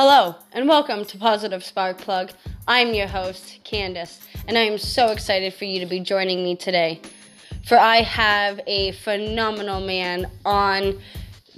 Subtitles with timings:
[0.00, 2.30] Hello, and welcome to Positive Spark Plug.
[2.68, 6.54] I'm your host, Candace, and I am so excited for you to be joining me
[6.54, 7.00] today.
[7.66, 11.00] For I have a phenomenal man on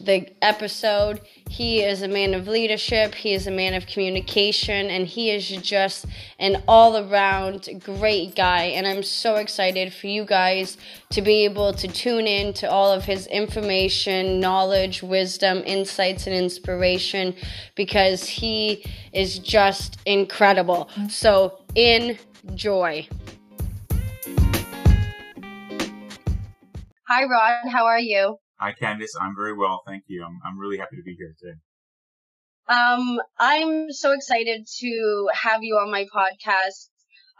[0.05, 1.21] the episode.
[1.48, 5.48] He is a man of leadership, he is a man of communication, and he is
[5.48, 6.07] just
[6.39, 8.65] an all around great guy.
[8.65, 10.77] And I'm so excited for you guys
[11.11, 16.35] to be able to tune in to all of his information, knowledge, wisdom, insights, and
[16.35, 17.35] inspiration
[17.74, 20.88] because he is just incredible.
[21.09, 23.09] So enjoy.
[27.09, 27.73] Hi, Rod.
[27.73, 28.38] How are you?
[28.60, 29.16] Hi, Candice.
[29.19, 30.23] I'm very well, thank you.
[30.23, 31.56] I'm I'm really happy to be here today.
[32.68, 36.91] Um, I'm so excited to have you on my podcast.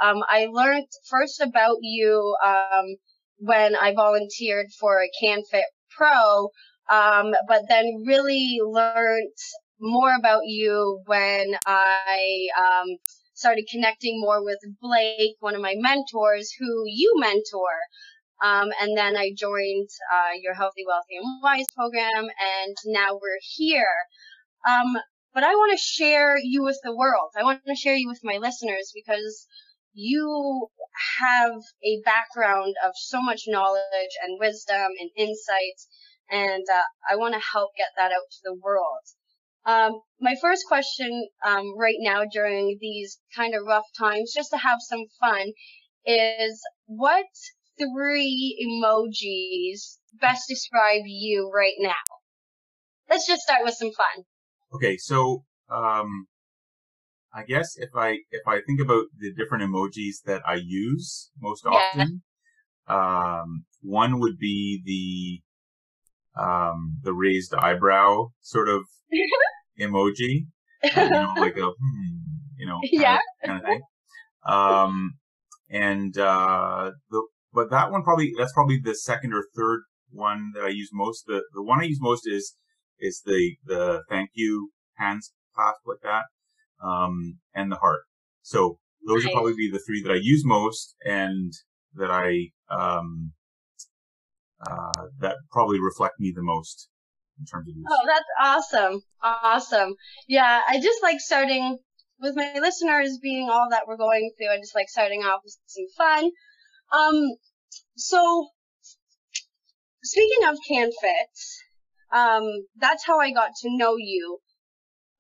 [0.03, 2.97] Um, I learned first about you um,
[3.37, 6.49] when I volunteered for a CanFit Pro,
[6.91, 9.37] um, but then really learned
[9.79, 12.97] more about you when I um,
[13.35, 17.77] started connecting more with Blake, one of my mentors, who you mentor.
[18.43, 23.41] Um, and then I joined uh, your Healthy, Wealthy, and Wise program, and now we're
[23.57, 23.95] here.
[24.67, 24.97] Um,
[25.35, 27.31] but I want to share you with the world.
[27.37, 29.47] I want to share you with my listeners because
[29.93, 30.69] you
[31.19, 31.53] have
[31.85, 35.89] a background of so much knowledge and wisdom and insights,
[36.31, 39.05] and uh, I want to help get that out to the world.
[39.67, 44.57] Um, my first question um, right now during these kind of rough times, just to
[44.57, 45.53] have some fun,
[46.07, 47.27] is what
[47.81, 51.95] three emojis best describe you right now?
[53.09, 54.25] Let's just start with some fun.
[54.73, 56.27] Okay, so um,
[57.35, 61.65] I guess if I if I think about the different emojis that I use most
[61.65, 61.81] Yeah.
[61.95, 62.23] often,
[62.89, 68.83] um, one would be the um, the raised eyebrow sort of
[69.81, 70.47] emoji,
[70.93, 72.19] you know, like a hmm,
[72.57, 73.17] you know, kind Yeah.
[73.17, 73.83] of, kind of thing.
[74.45, 75.19] Um,
[75.71, 80.65] and uh, the but that one probably that's probably the second or third one that
[80.65, 81.25] I use most.
[81.27, 82.57] The the one I use most is
[82.99, 86.25] is the the thank you hands clasp like that,
[86.87, 88.03] um, and the heart.
[88.43, 89.35] So those would Nice.
[89.35, 91.53] probably be the three that I use most and
[91.95, 93.33] that I um,
[94.67, 96.89] uh, that probably reflect me the most
[97.39, 97.87] in terms of use.
[97.91, 99.03] Oh, that's awesome.
[99.23, 99.95] Awesome.
[100.29, 101.79] Yeah, I just like starting
[102.21, 104.53] with my listeners being all that we're going through.
[104.53, 106.31] I just like starting off with some fun.
[106.93, 107.37] Um,
[107.97, 108.49] so
[110.03, 111.31] speaking of CanFit,
[112.13, 114.41] um, that's how I got to know you.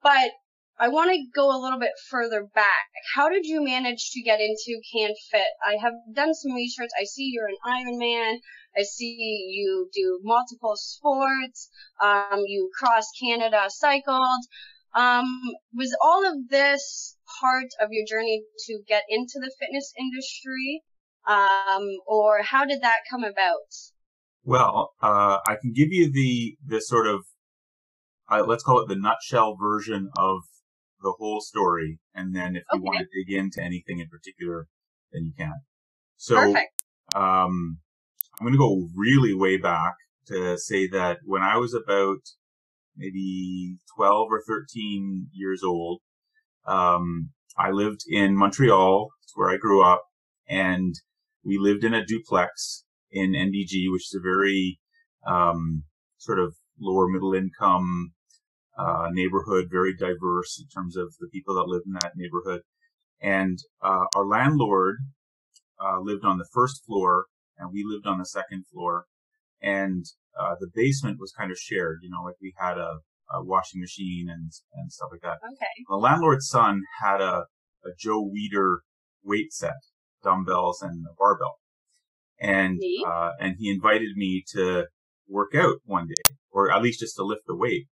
[0.02, 0.30] But
[0.78, 2.88] I want to go a little bit further back.
[3.14, 5.44] How did you manage to get into CanFit?
[5.64, 6.88] I have done some research.
[6.98, 8.38] I see you're an Ironman.
[8.76, 11.68] I see you do multiple sports.
[12.00, 14.44] Um, you cross Canada cycled.
[14.94, 15.26] Um,
[15.74, 20.82] was all of this part of your journey to get into the fitness industry?
[21.30, 23.70] Um, or how did that come about?
[24.42, 27.20] Well, uh, I can give you the the sort of
[28.28, 30.40] uh, let's call it the nutshell version of
[31.02, 32.86] the whole story, and then if you Okay.
[32.86, 34.66] want to dig into anything in particular,
[35.12, 35.54] then you can.
[36.16, 36.72] So, Perfect.
[37.14, 37.78] um,
[38.38, 39.94] I'm going to go really way back
[40.26, 42.20] to say that when I was about
[42.96, 46.00] maybe 12 or 13 years old,
[46.66, 49.10] um, I lived in Montreal.
[49.22, 50.02] It's where I grew up,
[50.48, 50.94] and
[51.44, 54.78] we lived in a duplex in NDG, which is a very
[55.26, 55.84] um,
[56.18, 58.12] sort of lower middle income
[58.78, 62.62] uh, neighborhood, very diverse in terms of the people that live in that neighborhood.
[63.20, 64.96] And uh, our landlord
[65.82, 67.26] uh, lived on the first floor,
[67.58, 69.04] and we lived on the second floor.
[69.62, 70.06] And
[70.38, 72.98] uh, the basement was kind of shared, you know, like we had a,
[73.30, 75.38] a washing machine and and stuff like that.
[75.44, 75.84] Okay.
[75.88, 77.44] The landlord's son had a,
[77.84, 78.78] a Joe Weider
[79.22, 79.74] weight set,
[80.22, 81.56] dumbbells and a barbell.
[82.40, 84.86] And, uh, and he invited me to
[85.28, 87.86] work out one day, or at least just to lift the weight.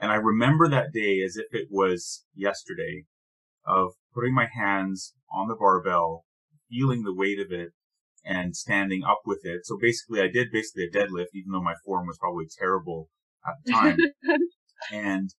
[0.00, 3.04] And I remember that day as if it was yesterday
[3.66, 6.24] of putting my hands on the barbell,
[6.70, 7.70] feeling the weight of it
[8.24, 9.60] and standing up with it.
[9.64, 13.08] So basically I did basically a deadlift, even though my form was probably terrible
[13.46, 13.98] at the time
[14.92, 15.30] and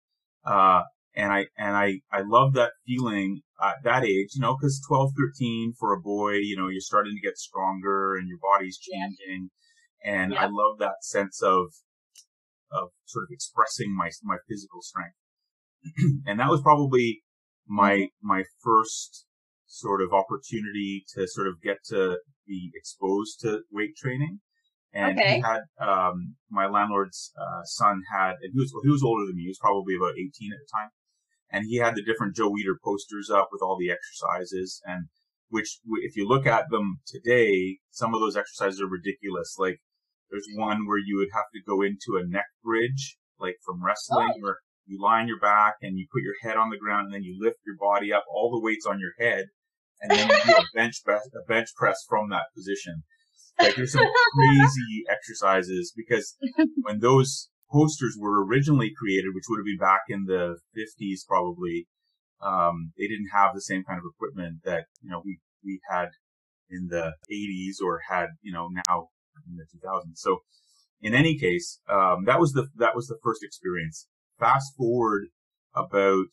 [0.45, 0.83] uh
[1.15, 5.11] and I and I I love that feeling at that age, you know, because 12,
[5.17, 9.49] 13 for a boy, you know, you're starting to get stronger and your body's changing,
[10.03, 10.41] and Yeah.
[10.41, 11.67] I love that sense of
[12.71, 15.15] of sort of expressing my my physical strength,
[16.27, 17.23] and that was probably
[17.67, 19.25] my my first
[19.67, 22.17] sort of opportunity to sort of get to
[22.47, 24.39] be exposed to weight training.
[24.93, 25.35] And Okay.
[25.35, 29.35] he had, um, my landlord's, uh, son had, and he was, he was older than
[29.35, 29.41] me.
[29.43, 30.89] He was probably about 18 at the time.
[31.55, 35.07] And he had the different Joe Weider posters up with all the exercises and
[35.49, 39.55] which if you look at them today, some of those exercises are ridiculous.
[39.57, 39.79] Like
[40.29, 44.33] there's one where you would have to go into a neck bridge, like from wrestling,
[44.35, 44.39] oh.
[44.41, 47.13] where you lie on your back and you put your head on the ground and
[47.13, 49.45] then you lift your body up, all the weights on your head,
[50.01, 53.03] and then you do a bench press, a bench press from that position.
[53.57, 56.35] Like there's some crazy exercises because
[56.81, 61.87] when those posters were originally created, which would have been back in the 50s probably,
[62.41, 66.09] um, they didn't have the same kind of equipment that you know we we had
[66.69, 69.09] in the 80s or had you know now
[69.47, 70.15] in the 2000s.
[70.15, 70.39] So
[71.01, 74.07] in any case, um, that was the that was the first experience.
[74.39, 75.27] Fast forward
[75.75, 76.27] about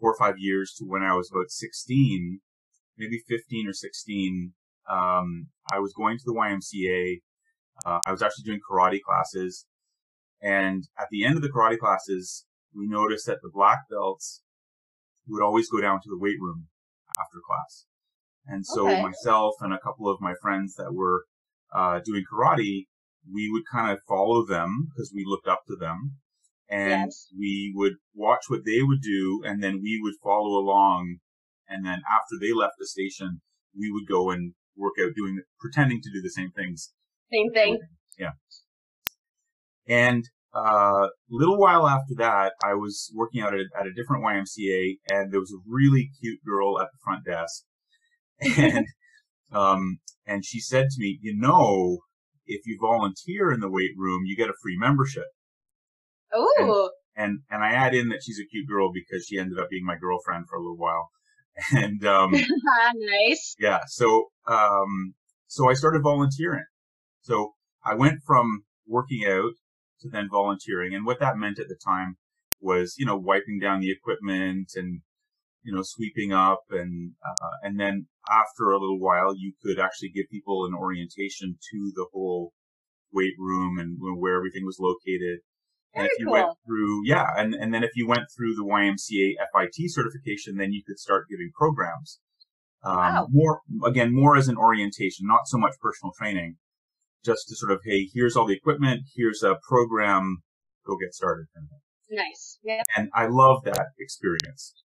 [0.00, 2.40] four or five years to when I was about 16,
[2.98, 4.52] maybe 15 or 16.
[4.88, 7.20] Um, I was going to the YMCA.
[7.84, 9.66] Uh, I was actually doing karate classes,
[10.44, 12.44] and at the end of the karate classes,
[12.74, 14.42] we noticed that the black belts
[15.26, 16.68] would always go down to the weight room
[17.18, 17.86] after class.
[18.46, 19.00] And so okay.
[19.00, 21.24] myself and a couple of my friends that were
[21.74, 22.86] uh, doing karate,
[23.32, 26.16] we would kind of follow them because we looked up to them.
[26.68, 27.28] And yes.
[27.38, 31.18] we would watch what they would do, and then we would follow along.
[31.68, 33.40] And then after they left the station,
[33.78, 36.92] we would go and work out doing, pretending to do the same things.
[37.32, 37.78] Same thing.
[38.18, 38.32] Yeah.
[39.86, 44.98] And uh, little while after that, I was working out at, at a different YMCA,
[45.08, 47.64] and there was a really cute girl at the front desk,
[48.58, 48.86] and
[49.52, 51.98] um, and she said to me, "You know,
[52.46, 55.26] if you volunteer in the weight room, you get a free membership."
[56.32, 56.90] Oh.
[57.16, 59.70] And, and and I add in that she's a cute girl because she ended up
[59.70, 61.10] being my girlfriend for a little while,
[61.72, 62.30] and um,
[62.94, 63.56] nice.
[63.58, 63.80] Yeah.
[63.88, 65.14] So um,
[65.48, 66.64] so I started volunteering.
[67.22, 67.54] So
[67.84, 69.54] I went from working out
[70.04, 70.94] to then volunteering.
[70.94, 72.16] And what that meant at the time
[72.60, 75.00] was, you know, wiping down the equipment and,
[75.62, 80.10] you know, sweeping up and, uh, and then after a little while, you could actually
[80.10, 82.52] give people an orientation to the whole
[83.12, 85.40] weight room and where everything was located.
[85.96, 86.34] And if you cool.
[86.34, 90.72] went through, yeah, and, and then if you went through the YMCA FIT certification, then
[90.72, 92.18] you could start giving programs.
[92.84, 93.28] Um, wow.
[93.30, 96.56] More, again, more as an orientation, not so much personal training
[97.24, 100.38] just to sort of, hey, here's all the equipment, here's a program,
[100.86, 101.46] go get started.
[102.10, 102.58] Nice.
[102.62, 102.82] Yeah.
[102.96, 104.82] And I loved that experience.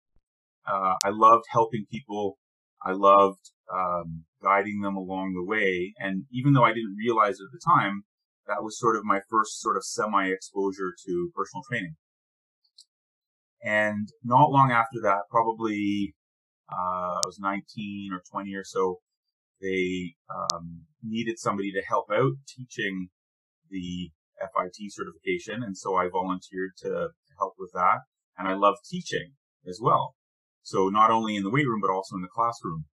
[0.68, 2.38] Uh, I loved helping people.
[2.84, 5.94] I loved um, guiding them along the way.
[6.00, 8.04] And even though I didn't realize it at the time,
[8.48, 11.96] that was sort of my first sort of semi exposure to personal training.
[13.62, 16.16] And not long after that, probably
[16.72, 19.00] uh, I was 19 or 20 or so,
[19.62, 23.10] they um, needed somebody to help out teaching
[23.70, 28.00] the FIT certification, and so I volunteered to help with that.
[28.38, 29.34] And I love teaching
[29.68, 30.16] as well.
[30.64, 32.86] So not only in the weight room, but also in the classroom.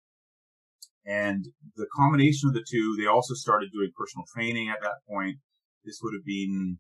[1.06, 1.46] And
[1.76, 5.38] the combination of the two, they also started doing personal training at that point.
[5.84, 6.80] This would have been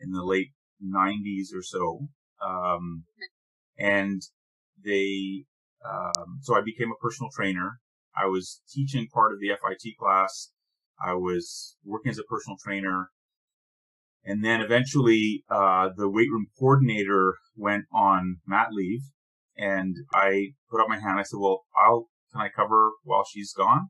[0.00, 0.52] in the late
[0.82, 2.08] 90s or so.
[2.42, 3.04] Um,
[3.78, 4.22] and
[4.82, 5.44] they,
[5.84, 7.78] um, so I became a personal trainer
[8.20, 10.50] I was teaching part of the FIT class.
[11.04, 13.10] I was working as a personal trainer.
[14.24, 19.02] And then eventually, uh, the weight room coordinator went on mat leave
[19.56, 21.18] and I put up my hand.
[21.18, 23.88] I said, well, I'll, can I cover while she's gone?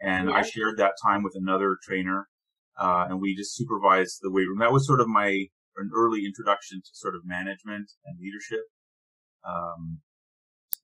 [0.00, 0.36] And yeah.
[0.36, 2.28] I shared that time with another trainer.
[2.78, 4.58] Uh, and we just supervised the weight room.
[4.58, 8.66] That was sort of my, an early introduction to sort of management and leadership.
[9.46, 10.00] Um,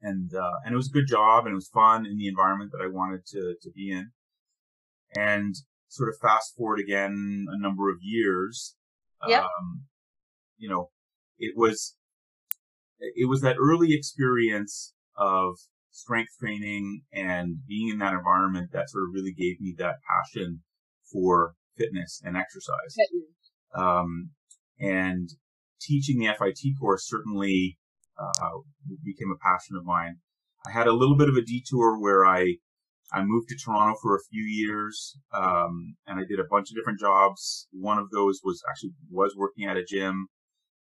[0.04, 2.70] and uh, and it was a good job and it was fun in the environment
[2.72, 4.10] that I wanted to to be in.
[5.16, 5.54] And
[5.88, 8.74] sort of fast forward again a number of years,
[9.26, 9.44] yep.
[9.44, 9.82] um,
[10.58, 10.90] you know,
[11.38, 11.96] it was
[12.98, 15.56] it was that early experience of
[15.90, 20.62] strength training and being in that environment that sort of really gave me that passion
[21.12, 22.94] for fitness and exercise.
[22.96, 23.52] Fitness.
[23.74, 24.30] Um,
[24.80, 25.28] and
[25.80, 27.78] teaching the FIT course certainly
[28.18, 28.58] uh,
[29.04, 30.16] became a passion of mine.
[30.66, 32.56] I had a little bit of a detour where I
[33.12, 36.76] I moved to Toronto for a few years, um, and I did a bunch of
[36.76, 37.68] different jobs.
[37.70, 40.28] One of those was actually was working at a gym,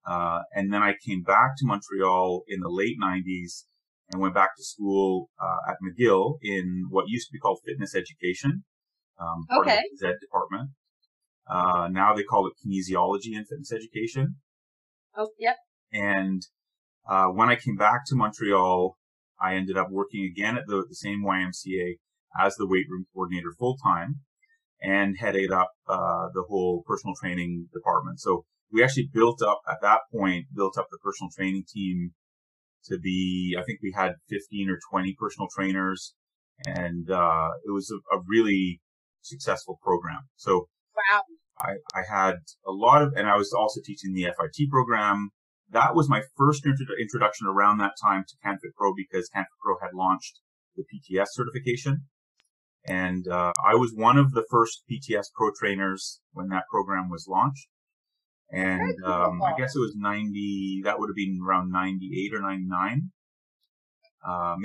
[0.05, 3.65] uh, and then I came back to Montreal in the late '90s
[4.11, 7.95] and went back to school uh, at McGill in what used to be called fitness
[7.95, 8.63] education,
[9.19, 9.77] um, part okay.
[9.77, 10.71] of the Z department.
[11.49, 14.35] Uh, now they call it kinesiology and fitness education.
[15.15, 15.57] Oh, yep.
[15.91, 16.43] And
[17.07, 18.97] uh, when I came back to Montreal,
[19.41, 21.95] I ended up working again at the, the same YMCA
[22.39, 24.21] as the weight room coordinator full time
[24.81, 28.19] and headed up uh, the whole personal training department.
[28.19, 32.11] So we actually built up at that point, built up the personal training team
[32.85, 36.13] to be, I think we had 15 or 20 personal trainers
[36.65, 38.81] and, uh, it was a, a really
[39.21, 40.21] successful program.
[40.35, 41.21] So wow.
[41.59, 45.29] I, I had a lot of, and I was also teaching the FIT program.
[45.71, 49.75] That was my first intro- introduction around that time to CanFit Pro because CanFit Pro
[49.81, 50.39] had launched
[50.75, 52.07] the PTS certification.
[52.87, 57.27] And, uh, I was one of the first PTS pro trainers when that program was
[57.27, 57.67] launched.
[58.51, 63.11] And, um, I guess it was 90, that would have been around 98 or 99.
[64.27, 64.55] Uh,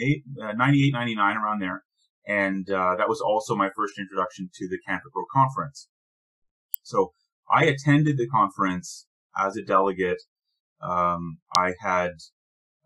[0.43, 1.85] uh, 98, 99 around there.
[2.27, 5.89] And, uh, that was also my first introduction to the CanFit Pro conference.
[6.83, 7.13] So
[7.51, 10.23] I attended the conference as a delegate.
[10.81, 12.13] Um, I had,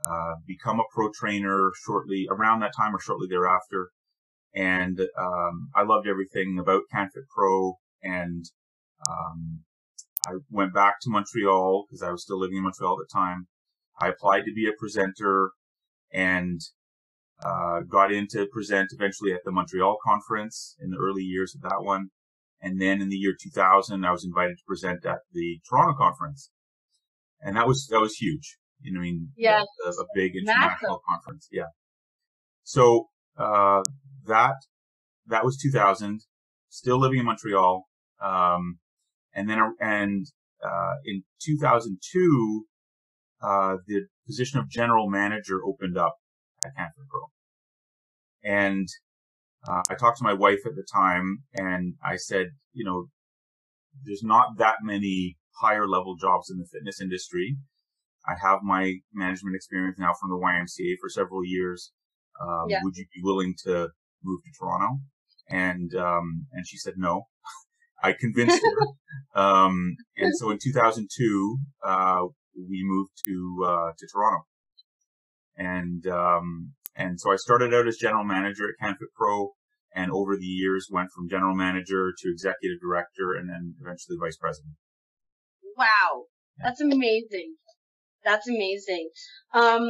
[0.09, 3.91] uh, become a pro trainer shortly around that time or shortly thereafter.
[4.55, 8.45] And, um, I loved everything about CanFit Pro and,
[9.09, 9.65] um,
[10.27, 13.49] I went back to Montreal because I was still living in Montreal at the time.
[14.01, 15.53] I applied to be a presenter
[16.13, 16.61] and,
[17.43, 21.63] uh, got in to present eventually at the Montreal conference in the early years of
[21.63, 22.11] that one.
[22.61, 26.51] And then in the year 2000, I was invited to present at the Toronto conference.
[27.43, 28.59] And that was, that was huge.
[28.83, 31.01] You know, I mean, yeah, a, a big international Massive.
[31.09, 31.49] conference.
[31.51, 31.69] Yeah.
[32.65, 33.83] So, uh,
[34.27, 34.55] that,
[35.27, 36.21] that was 2000,
[36.69, 37.85] still living in Montreal.
[38.23, 38.79] Um,
[39.35, 40.27] and then, and,
[40.65, 42.65] uh, in 2002,
[43.43, 46.17] uh, the position of general manager opened up
[46.65, 47.21] at Pro.
[48.45, 48.89] And
[49.67, 53.07] uh, I talked to my wife at the time and I said, you know,
[54.05, 57.57] there's not that many higher level jobs in the fitness industry.
[58.27, 61.93] I have my management experience now from the YMCA for several years.
[62.41, 62.81] Um, yeah.
[62.83, 63.89] Would you be willing to
[64.23, 65.01] move to Toronto?
[65.49, 67.25] And, um, and she said no.
[68.03, 69.41] I convinced her.
[69.41, 72.21] um, and so in 2002, uh,
[72.57, 74.45] we moved to, uh, to Toronto.
[75.57, 79.51] And, um, and so I started out as general manager at CanFit Pro
[79.95, 84.37] and over the years went from general manager to executive director and then eventually vice
[84.37, 84.75] president.
[85.77, 86.27] Wow.
[86.63, 87.57] That's amazing.
[88.25, 89.11] That's amazing.
[89.55, 89.89] Um,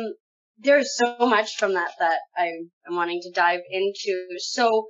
[0.58, 4.26] there's so much from that that I'm, I'm wanting to dive into.
[4.38, 4.86] So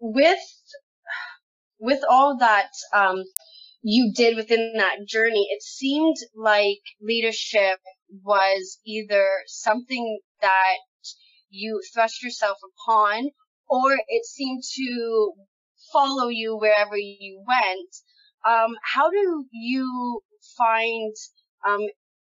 [0.00, 0.38] with,
[1.80, 3.24] with all that, um,
[3.82, 7.78] you did within that journey, it seemed like leadership
[8.24, 10.78] was either something that
[11.50, 13.30] you thrust yourself upon
[13.68, 15.32] or it seemed to
[15.92, 17.88] follow you wherever you went.
[18.46, 20.20] Um, how do you
[20.56, 21.14] find
[21.66, 21.80] um,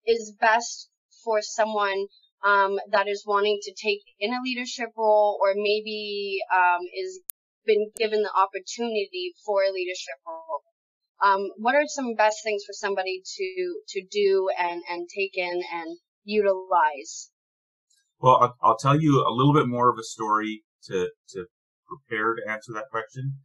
[0.06, 0.90] is best
[1.24, 2.08] for someone
[2.46, 7.22] um, that is wanting to take in a leadership role or maybe um, is
[7.66, 10.62] been given the opportunity for a leadership role?
[11.24, 15.62] Um, what are some best things for somebody to to do and and take in
[15.74, 17.30] and utilize?
[18.20, 21.46] Well, I'll, I'll tell you a little bit more of a story to to
[21.88, 23.36] prepare to answer that question.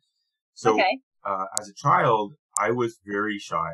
[0.55, 0.99] So, okay.
[1.25, 3.71] uh, as a child, I was very shy.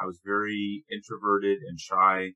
[0.00, 2.32] I was very introverted and shy,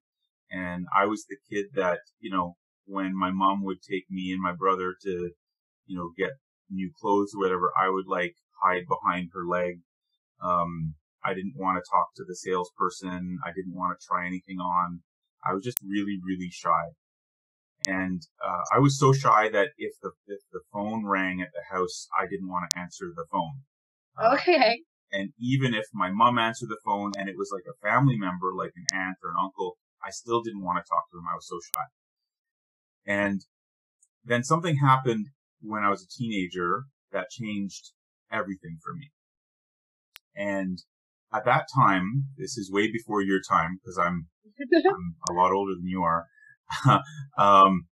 [0.50, 4.42] and I was the kid that you know when my mom would take me and
[4.42, 5.30] my brother to
[5.86, 6.32] you know get
[6.70, 9.80] new clothes or whatever, I would like hide behind her leg.
[10.42, 13.38] Um, I didn't want to talk to the salesperson.
[13.44, 15.00] I didn't want to try anything on.
[15.46, 16.92] I was just really, really shy.
[17.86, 21.76] And uh, I was so shy that if the if the phone rang at the
[21.76, 23.60] house, I didn't want to answer the phone.
[24.18, 24.80] Uh, okay.
[25.14, 28.52] And even if my mom answered the phone and it was like a family member,
[28.52, 31.26] like an aunt or an uncle, I still didn't want to talk to them.
[31.30, 31.84] I was so shy.
[33.06, 33.40] And
[34.24, 35.26] then something happened
[35.60, 37.92] when I was a teenager that changed
[38.32, 39.12] everything for me.
[40.34, 40.78] And
[41.32, 44.26] at that time, this is way before your time because I'm,
[44.60, 46.26] I'm a lot older than you are.
[47.38, 47.86] um,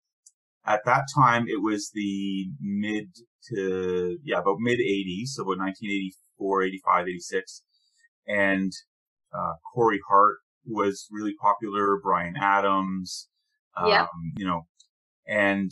[0.64, 3.08] at that time, it was the mid
[3.50, 7.62] to, yeah, about mid 80s, so about 1984, 85, 86.
[8.26, 8.72] And,
[9.32, 13.28] uh, Corey Hart was really popular, Bryan Adams,
[13.76, 14.06] um, yeah.
[14.36, 14.66] you know,
[15.26, 15.70] and,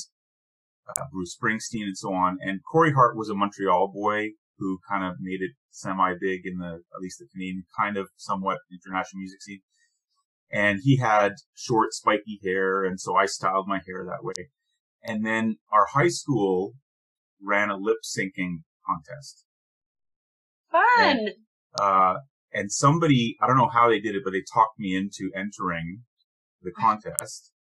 [0.89, 2.39] uh, Bruce Springsteen and so on.
[2.41, 6.59] And Corey Hart was a Montreal boy who kind of made it semi big in
[6.59, 9.61] the, at least the Canadian kind of somewhat international music scene
[10.51, 14.49] and he had short spiky hair and so I styled my hair that way.
[15.03, 16.75] And then our high school
[17.43, 19.45] ran a lip syncing contest.
[20.97, 21.17] Fun.
[21.19, 21.31] And,
[21.81, 22.15] uh,
[22.53, 26.03] and somebody, I don't know how they did it, but they talked me into entering
[26.63, 27.53] the contest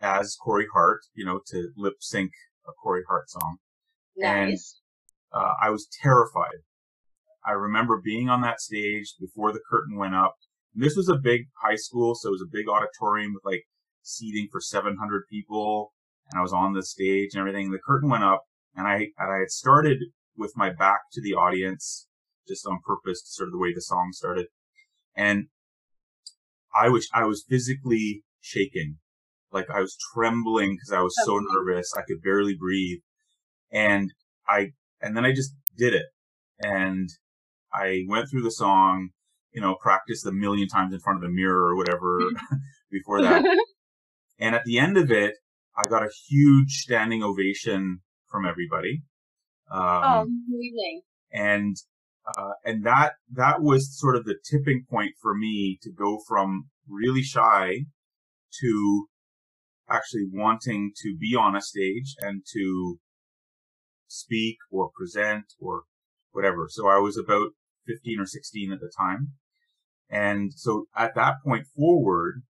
[0.00, 2.32] as Corey Hart, you know, to lip sync
[2.66, 3.58] a Corey Hart song.
[4.16, 4.80] Nice.
[5.32, 6.60] And, uh, I was terrified.
[7.46, 10.36] I remember being on that stage before the curtain went up
[10.74, 13.64] this was a big high school, so it was a big auditorium with like
[14.02, 15.92] seating for 700 people
[16.30, 17.70] and I was on the stage and everything.
[17.70, 19.98] The curtain went up and I, and I had started
[20.36, 22.08] with my back to the audience
[22.48, 24.46] just on purpose, sort of the way the song started.
[25.16, 25.46] And
[26.74, 28.96] I was, I was physically shaking.
[29.52, 31.92] Like I was trembling because I was so nervous.
[31.96, 33.00] I could barely breathe.
[33.70, 34.12] And
[34.48, 36.06] I, and then I just did it.
[36.60, 37.08] And
[37.72, 39.10] I went through the song,
[39.52, 42.20] you know, practiced a million times in front of the mirror or whatever
[42.90, 43.44] before that.
[44.38, 45.34] and at the end of it,
[45.76, 49.02] I got a huge standing ovation from everybody.
[49.70, 51.02] Um, oh, amazing.
[51.32, 51.76] And,
[52.26, 56.68] uh, and that, that was sort of the tipping point for me to go from
[56.88, 57.86] really shy
[58.60, 59.06] to
[59.88, 62.98] actually wanting to be on a stage and to
[64.06, 65.82] speak or present or
[66.32, 66.66] whatever.
[66.68, 67.50] So I was about
[67.86, 69.32] 15 or 16 at the time.
[70.08, 72.42] And so at that point forward,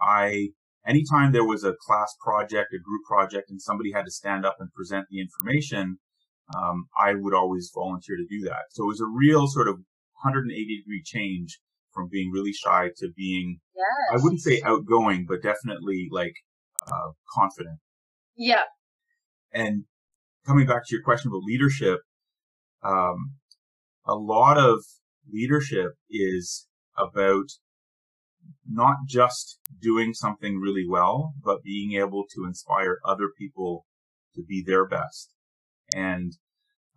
[0.00, 0.48] I,
[0.86, 4.56] anytime there was a class project, a group project, and somebody had to stand up
[4.58, 5.98] and present the information,
[6.56, 8.64] um, I would always volunteer to do that.
[8.70, 9.74] So it was a real sort of
[10.22, 11.58] 180 degree change
[11.92, 13.86] from being really shy to being, yes.
[14.12, 16.34] I wouldn't say outgoing, but definitely like,
[16.86, 17.78] uh, confident.
[18.36, 18.64] Yeah.
[19.52, 19.84] And
[20.46, 22.00] coming back to your question about leadership,
[22.82, 23.34] um,
[24.06, 24.84] a lot of
[25.30, 27.48] leadership is about
[28.66, 33.84] not just doing something really well, but being able to inspire other people
[34.34, 35.34] to be their best.
[35.94, 36.32] And,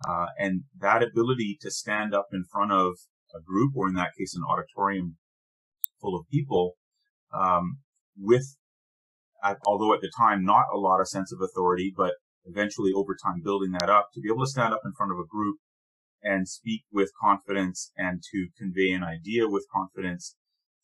[0.07, 2.93] uh, and that ability to stand up in front of
[3.35, 5.17] a group, or in that case, an auditorium
[6.01, 6.73] full of people,
[7.33, 7.79] um,
[8.17, 8.57] with,
[9.43, 12.13] at, although at the time, not a lot of sense of authority, but
[12.45, 15.19] eventually over time building that up to be able to stand up in front of
[15.19, 15.57] a group
[16.23, 20.35] and speak with confidence and to convey an idea with confidence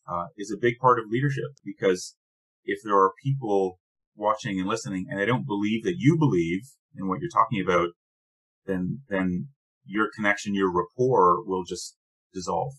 [0.07, 1.51] uh, is a big part of leadership.
[1.63, 2.15] Because
[2.63, 3.79] if there are people
[4.15, 6.61] watching and listening and they don't believe that you believe
[6.97, 7.89] in what you're talking about,
[8.65, 9.47] then then
[9.85, 11.95] your connection, your rapport will just
[12.33, 12.73] dissolve.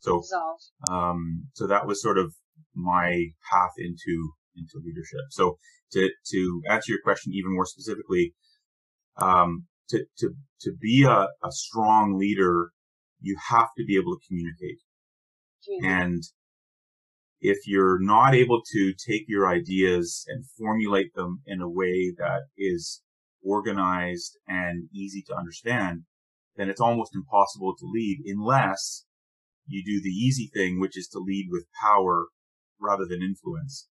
[0.00, 0.60] So, dissolve.
[0.90, 2.34] um, so that was sort of
[2.74, 5.20] my path into into leadership.
[5.30, 5.58] So
[5.92, 8.34] to to answer your question even more specifically,
[9.16, 12.70] um, to, to, to be a, a strong leader,
[13.20, 14.78] you have to be able to communicate.
[15.68, 15.86] Mm-hmm.
[15.86, 16.22] And
[17.40, 22.42] if you're not able to take your ideas and formulate them in a way that
[22.56, 23.02] is
[23.48, 26.02] organized and easy to understand,
[26.56, 29.06] then it's almost impossible to lead unless
[29.66, 32.26] you do the easy thing, which is to lead with power
[32.80, 33.88] rather than influence.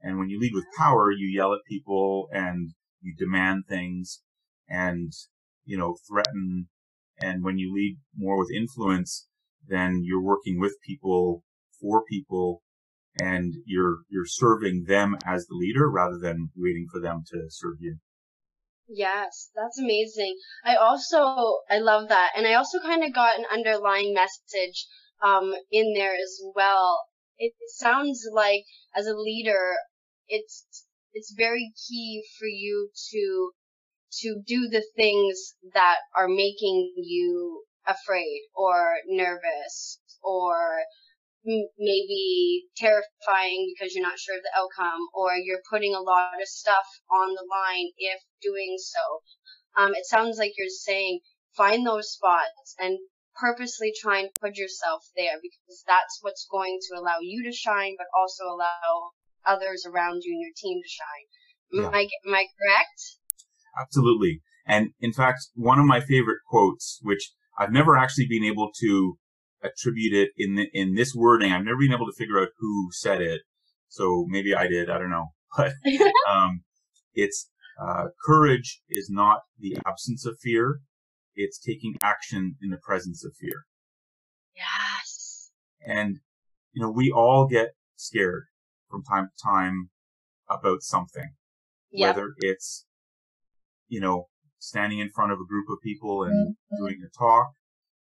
[0.00, 2.70] And when you lead with power, you yell at people and
[3.00, 4.22] you demand things
[4.68, 5.12] and,
[5.64, 6.68] you know, threaten.
[7.20, 9.28] And when you lead more with influence,
[9.66, 11.42] then you're working with people
[11.80, 12.62] for people
[13.18, 17.76] and you're, you're serving them as the leader rather than waiting for them to serve
[17.80, 17.98] you.
[18.88, 20.38] Yes, that's amazing.
[20.64, 22.32] I also, I love that.
[22.34, 24.86] And I also kind of got an underlying message,
[25.22, 27.04] um, in there as well.
[27.38, 29.76] It sounds like as a leader,
[30.28, 30.66] it's,
[31.12, 33.52] it's very key for you to
[34.20, 40.84] to do the things that are making you afraid or nervous or
[41.46, 46.40] m- maybe terrifying because you're not sure of the outcome or you're putting a lot
[46.40, 49.82] of stuff on the line if doing so.
[49.82, 51.20] Um, it sounds like you're saying
[51.56, 52.98] find those spots and
[53.36, 57.94] purposely try and put yourself there because that's what's going to allow you to shine,
[57.98, 59.10] but also allow
[59.46, 61.26] others around you and your team to shine.
[61.72, 61.88] Yeah.
[61.88, 63.00] Am I, am I correct?
[63.80, 64.40] Absolutely.
[64.66, 69.18] And in fact, one of my favorite quotes, which I've never actually been able to
[69.64, 71.52] attribute it in the, in this wording.
[71.52, 73.42] I've never been able to figure out who said it.
[73.88, 74.90] So maybe I did.
[74.90, 75.28] I don't know.
[75.56, 75.74] But,
[76.28, 76.64] um,
[77.14, 77.48] it's,
[77.80, 80.80] uh, courage is not the absence of fear.
[81.36, 83.64] It's taking action in the presence of fear.
[84.56, 85.52] Yes.
[85.86, 86.16] And,
[86.72, 88.46] you know, we all get scared
[88.90, 89.90] from time to time
[90.50, 91.34] about something.
[91.92, 92.16] Yep.
[92.16, 92.84] Whether it's
[93.88, 96.84] you know, standing in front of a group of people and mm-hmm.
[96.84, 97.52] doing a talk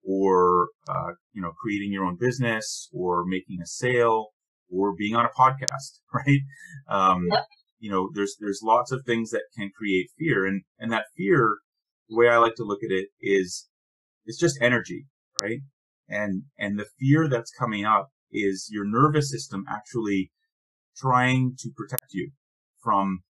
[0.03, 4.29] or, uh, you know, creating your own business or making a sale
[4.69, 6.41] or being on a podcast, right?
[6.89, 7.45] Um, yep.
[7.79, 11.57] you know, there's, there's lots of things that can create fear and, and that fear,
[12.09, 13.67] the way I like to look at it is
[14.25, 15.05] it's just energy,
[15.41, 15.59] right?
[16.09, 20.31] And, and the fear that's coming up is your nervous system actually
[20.97, 22.31] trying to protect you
[22.81, 23.23] from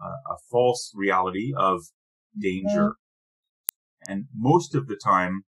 [0.00, 1.82] a false reality of
[2.38, 2.90] danger.
[2.90, 4.12] Mm-hmm.
[4.12, 5.42] And most of the time,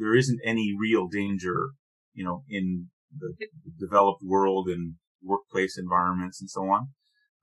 [0.00, 1.70] there isn't any real danger,
[2.14, 3.34] you know, in the
[3.78, 6.88] developed world and workplace environments and so on.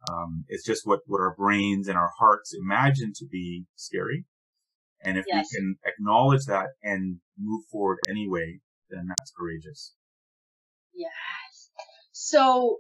[0.09, 4.25] Um, it's just what, what our brains and our hearts imagine to be scary.
[5.03, 5.47] And if yes.
[5.51, 9.93] we can acknowledge that and move forward anyway, then that's courageous.
[10.93, 11.69] Yes.
[12.11, 12.77] So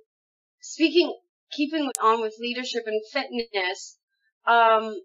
[0.61, 1.15] speaking,
[1.51, 3.97] keeping on with leadership and fitness,
[4.47, 4.95] um,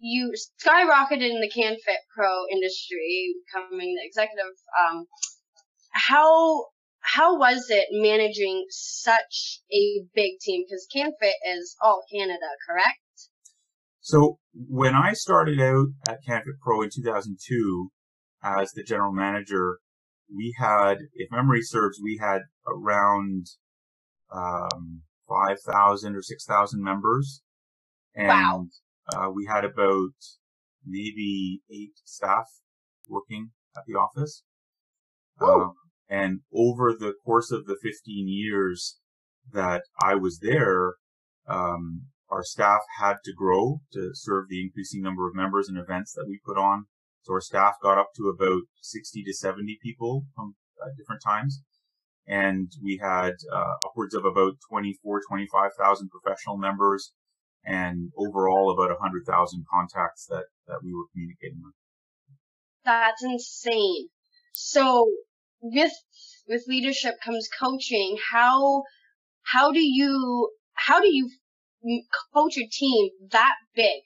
[0.00, 4.54] you skyrocketed in the CanFit Pro industry, becoming the executive.
[4.78, 5.06] Um,
[5.92, 6.66] how
[7.00, 10.64] how was it managing such a big team?
[10.66, 12.98] Because CanFit is all Canada, correct?
[14.00, 17.90] So when I started out at CanFit Pro in 2002
[18.42, 19.78] as the general manager,
[20.34, 23.46] we had, if memory serves, we had around
[24.32, 27.42] um, 5,000 or 6,000 members.
[28.14, 28.66] And wow.
[29.14, 30.14] Uh, we had about
[30.84, 32.46] maybe eight staff
[33.08, 34.42] working at the office.
[35.40, 35.74] Um,
[36.08, 38.98] and over the course of the 15 years
[39.52, 40.94] that I was there,
[41.48, 46.12] um, our staff had to grow to serve the increasing number of members and events
[46.12, 46.86] that we put on.
[47.22, 51.62] So our staff got up to about 60 to 70 people from uh, different times.
[52.26, 57.12] And we had uh, upwards of about 24, 25,000 professional members
[57.64, 61.74] and overall about 100,000 contacts that, that we were communicating with.
[62.84, 64.08] That's insane.
[64.54, 65.10] So
[65.60, 65.92] with
[66.48, 68.16] with leadership comes coaching.
[68.32, 68.82] How
[69.42, 71.30] how do you how do you
[72.34, 74.02] coach a team that big?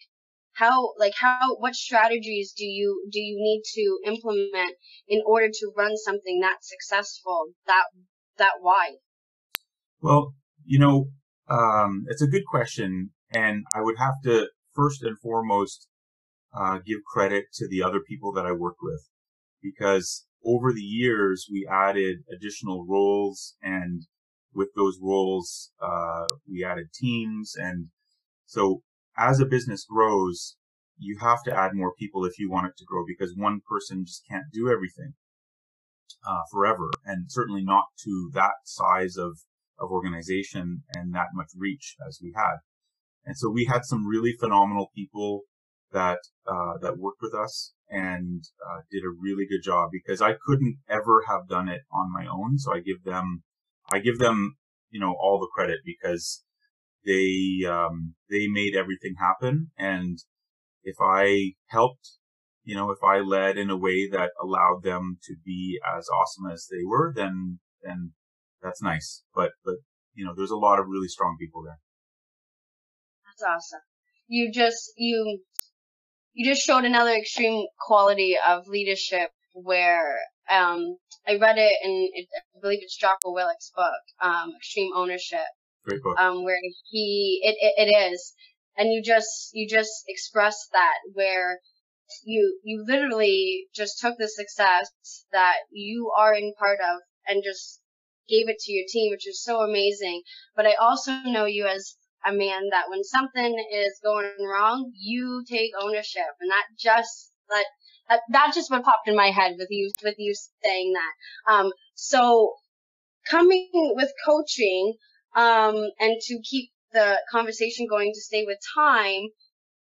[0.52, 4.76] How like how what strategies do you do you need to implement
[5.08, 7.84] in order to run something that successful that
[8.38, 8.98] that wide?
[10.00, 11.08] Well, you know,
[11.48, 15.88] um, it's a good question, and I would have to first and foremost
[16.56, 19.08] uh, give credit to the other people that I work with
[19.62, 24.02] because over the years, we added additional roles and
[24.54, 27.54] with those roles, uh, we added teams.
[27.56, 27.88] And
[28.46, 28.82] so
[29.18, 30.56] as a business grows,
[30.96, 34.04] you have to add more people if you want it to grow because one person
[34.06, 35.14] just can't do everything,
[36.28, 36.90] uh, forever.
[37.04, 39.38] And certainly not to that size of,
[39.78, 42.58] of organization and that much reach as we had.
[43.26, 45.42] And so we had some really phenomenal people
[45.92, 50.34] that uh, that worked with us and uh, did a really good job because I
[50.44, 52.58] couldn't ever have done it on my own.
[52.58, 53.42] So I give them
[53.90, 54.56] I give them
[54.90, 56.44] you know all the credit because
[57.06, 59.70] they um, they made everything happen.
[59.78, 60.18] And
[60.82, 62.18] if I helped
[62.64, 66.50] you know if I led in a way that allowed them to be as awesome
[66.52, 68.12] as they were then then
[68.62, 69.22] that's nice.
[69.34, 69.76] But but
[70.14, 71.78] you know there's a lot of really strong people there
[73.44, 73.80] awesome
[74.26, 75.40] you just you
[76.32, 80.18] you just showed another extreme quality of leadership where
[80.50, 85.46] um, I read it in it, I believe it's Jocko Willink's book, um, Extreme Ownership.
[85.84, 86.18] Great book.
[86.18, 86.58] Um, where
[86.90, 88.34] he it, it, it is,
[88.76, 91.60] and you just you just expressed that where
[92.24, 94.90] you you literally just took the success
[95.32, 97.80] that you are in part of and just
[98.28, 100.22] gave it to your team, which is so amazing.
[100.56, 105.44] But I also know you as a man that when something is going wrong, you
[105.48, 107.64] take ownership, and that just that
[108.08, 110.34] that, that's just what popped in my head with you with you
[110.64, 111.52] saying that.
[111.52, 112.54] Um, so
[113.28, 114.94] coming with coaching,
[115.34, 119.28] um, and to keep the conversation going to stay with time,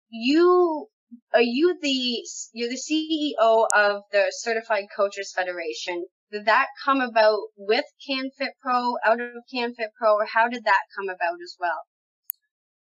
[0.10, 0.88] you
[1.34, 6.06] are you the you're the CEO of the Certified Coaches Federation.
[6.32, 10.82] Did that come about with CanFit Pro, out of CanFit Pro, or how did that
[10.98, 11.84] come about as well?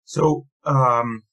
[0.09, 1.25] So, um,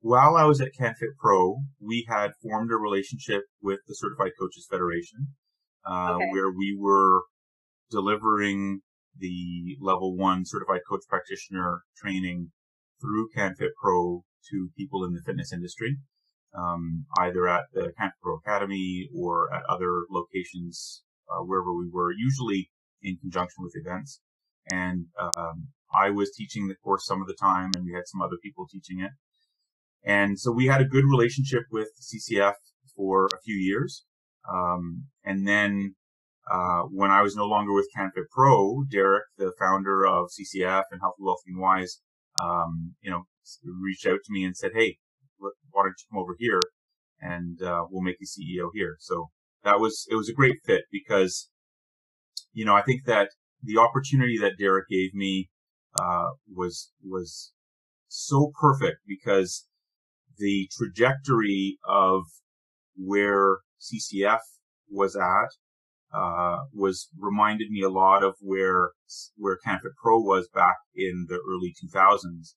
[0.00, 4.66] while I was at CanFit Pro, we had formed a relationship with the Certified Coaches
[4.68, 5.28] Federation,
[5.88, 6.24] uh, okay.
[6.32, 7.22] where we were
[7.88, 8.80] delivering
[9.16, 12.50] the level one certified coach practitioner training
[13.00, 15.96] through CanFit Pro to people in the fitness industry,
[16.58, 22.10] um, either at the CanFit Pro Academy or at other locations uh, wherever we were,
[22.10, 22.68] usually
[23.00, 24.20] in conjunction with events.
[24.72, 28.22] And um, I was teaching the course some of the time and we had some
[28.22, 29.10] other people teaching it.
[30.04, 32.54] And so we had a good relationship with CCF
[32.96, 34.04] for a few years.
[34.50, 35.94] Um, and then,
[36.50, 41.00] uh, when I was no longer with CanFit Pro, Derek, the founder of CCF and
[41.00, 42.00] Healthy, Wealthy, and Wise,
[42.42, 43.24] um, you know,
[43.64, 44.96] reached out to me and said, Hey,
[45.38, 46.60] why don't you come over here
[47.20, 48.96] and, uh, we'll make you CEO here.
[48.98, 49.28] So
[49.64, 51.50] that was, it was a great fit because,
[52.52, 53.30] you know, I think that
[53.62, 55.50] the opportunity that Derek gave me
[55.98, 57.52] uh, was was
[58.08, 59.66] so perfect because
[60.38, 62.22] the trajectory of
[62.96, 64.40] where CCF
[64.88, 65.50] was at
[66.12, 68.90] uh, was reminded me a lot of where
[69.36, 72.54] where CanFit Pro was back in the early 2000s,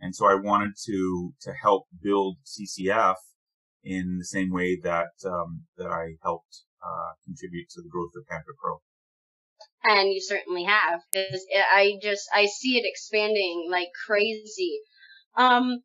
[0.00, 3.16] and so I wanted to to help build CCF
[3.84, 8.24] in the same way that um, that I helped uh, contribute to the growth of
[8.24, 8.80] CanFit Pro.
[9.84, 14.80] And you certainly have, because I just I see it expanding like crazy.
[15.36, 15.80] Um,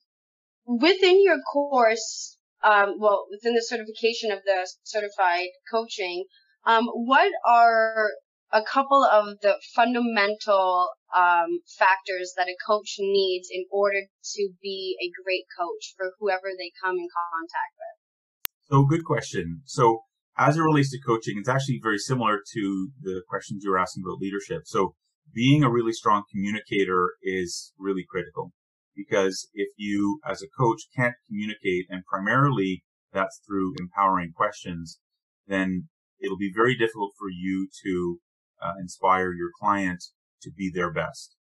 [0.66, 6.26] within your course, um, well, within the certification of the certified coaching,
[6.66, 8.12] um, what are
[8.54, 14.02] a couple of the fundamental um, factors that a coach needs in order
[14.36, 18.70] to be a great coach for whoever they come in contact with?
[18.70, 19.62] So, good question.
[19.66, 20.04] So,
[20.42, 24.04] as it relates to coaching, it's actually very similar to the questions you were asking
[24.04, 24.64] about leadership.
[24.66, 24.96] So,
[25.34, 28.52] being a really strong communicator is really critical
[28.96, 35.00] because if you, as a coach, can't communicate, and primarily that's through empowering questions,
[35.48, 38.20] then it'll be very difficult for you to
[38.62, 40.04] uh, inspire your client
[40.42, 41.36] to be their best.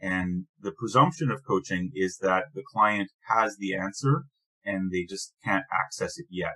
[0.00, 4.24] And the presumption of coaching is that the client has the answer
[4.64, 6.54] and they just can't access it yet.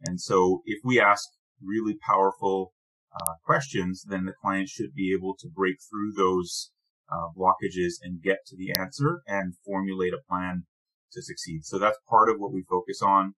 [0.00, 1.28] And so if we ask
[1.62, 2.72] really powerful
[3.14, 6.70] uh, questions, then the client should be able to break through those
[7.10, 10.64] uh, blockages and get to the answer and formulate a plan
[11.12, 11.64] to succeed.
[11.64, 13.34] So that's part of what we focus on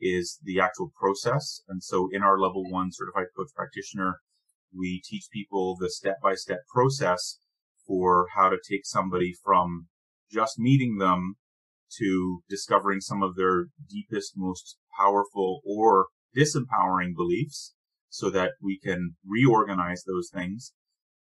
[0.00, 1.62] is the actual process.
[1.68, 4.20] And so in our level one certified coach practitioner,
[4.76, 7.38] we teach people the step by step process
[7.86, 9.88] for how to take somebody from
[10.30, 11.34] just meeting them
[11.98, 17.74] to discovering some of their deepest, most powerful or disempowering beliefs
[18.08, 20.72] so that we can reorganize those things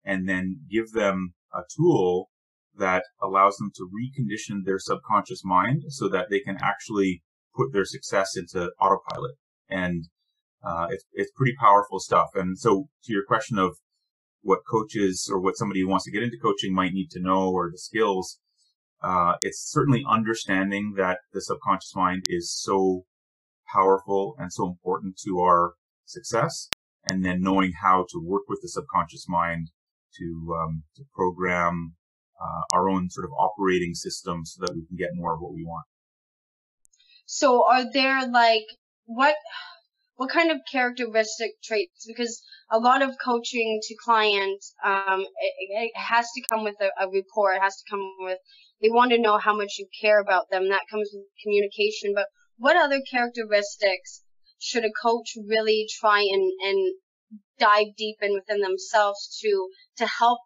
[0.04, 2.28] and then give them a tool
[2.76, 7.22] that allows them to recondition their subconscious mind so that they can actually
[7.54, 9.36] put their success into autopilot.
[9.68, 10.08] And
[10.62, 12.28] uh, it's it's pretty powerful stuff.
[12.34, 13.76] And so to your question of
[14.42, 17.50] what coaches or what somebody who wants to get into coaching might need to know
[17.50, 18.40] or the skills,
[19.04, 23.04] uh, it's certainly understanding that the subconscious mind is so
[23.72, 25.74] powerful and so important to our
[26.06, 26.68] success,
[27.10, 29.68] and then knowing how to work with the subconscious mind
[30.18, 31.94] to um, to program
[32.40, 35.52] uh, our own sort of operating system so that we can get more of what
[35.52, 35.84] we want.
[37.26, 38.64] So are there like
[39.04, 39.34] what
[40.16, 42.04] what kind of characteristic traits?
[42.06, 46.90] Because a lot of coaching to clients, um, it, it has to come with a,
[47.04, 47.56] a report.
[47.56, 48.38] It has to come with
[48.82, 50.68] they want to know how much you care about them.
[50.68, 52.12] That comes with communication.
[52.14, 52.26] But
[52.58, 54.22] what other characteristics
[54.58, 56.94] should a coach really try and and
[57.58, 60.38] dive deep in within themselves to to help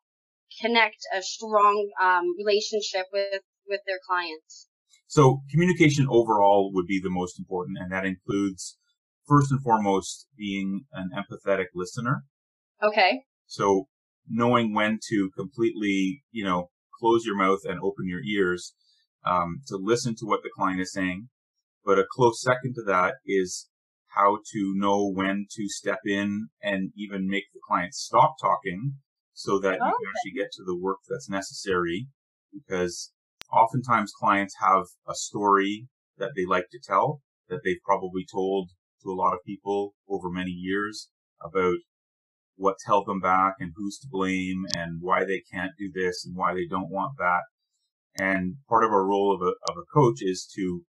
[0.61, 4.68] connect a strong um, relationship with with their clients?
[5.07, 8.76] So communication overall would be the most important, and that includes
[9.29, 12.25] first and foremost being an empathetic listener.
[12.83, 13.23] Okay.
[13.47, 13.88] So
[14.29, 18.75] knowing when to completely, you know, close your mouth and open your ears
[19.25, 21.29] um, to listen to what the client is saying.
[21.85, 23.69] But a close second to that is
[24.09, 28.95] how to know when to step in and even make the client stop talking
[29.33, 29.77] so that okay.
[29.77, 32.09] you can actually get to the work that's necessary
[32.53, 33.12] because
[33.53, 35.88] oftentimes clients have a story
[36.19, 38.71] that they like to tell that they've probably told
[39.02, 41.08] to a lot of people over many years
[41.42, 41.76] about
[42.56, 46.37] what's held them back and who's to blame and why they can't do this and
[46.37, 47.42] why they don't want that.
[48.20, 50.82] And part of our role of a, of a coach is to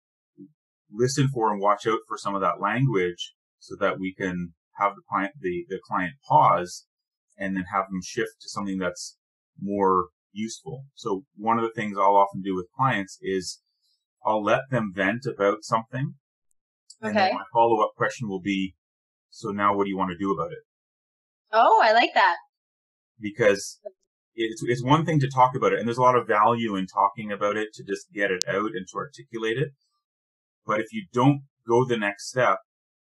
[0.92, 4.94] listen for and watch out for some of that language so that we can have
[4.94, 6.86] the client, the, the client pause
[7.36, 9.16] and then have them shift to something that's
[9.60, 10.84] more useful.
[10.94, 13.60] So one of the things I'll often do with clients is
[14.24, 16.14] I'll let them vent about something.
[17.02, 17.08] Okay.
[17.08, 18.74] And then my follow up question will be,
[19.30, 20.58] so now what do you want to do about it?
[21.52, 22.36] Oh, I like that.
[23.20, 23.80] Because
[24.34, 26.86] it's, it's one thing to talk about it, and there's a lot of value in
[26.86, 29.68] talking about it to just get it out and to articulate it.
[30.66, 32.58] But if you don't go the next step,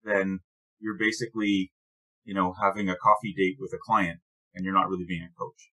[0.04, 0.40] then
[0.80, 1.72] you're basically,
[2.26, 4.20] you know, having a coffee date with a client
[4.54, 5.70] and you're not really being a coach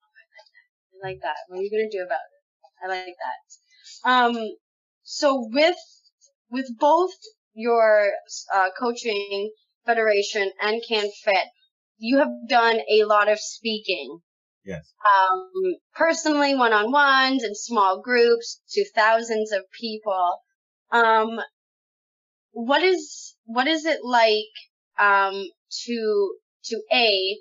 [0.00, 0.96] I like that.
[0.96, 1.36] I like that.
[1.48, 2.40] What are you gonna do about it?
[2.84, 4.10] I like that.
[4.10, 4.56] Um,
[5.02, 5.76] so with
[6.54, 7.10] with both
[7.52, 8.12] your
[8.54, 9.50] uh, coaching
[9.84, 11.46] federation and CanFit,
[11.98, 14.20] you have done a lot of speaking.
[14.64, 14.92] Yes.
[15.04, 15.50] Um,
[15.94, 20.38] personally, one-on-ones and small groups to thousands of people.
[20.90, 21.40] Um,
[22.52, 24.54] what is what is it like
[24.98, 25.44] um,
[25.84, 26.34] to
[26.66, 27.36] to a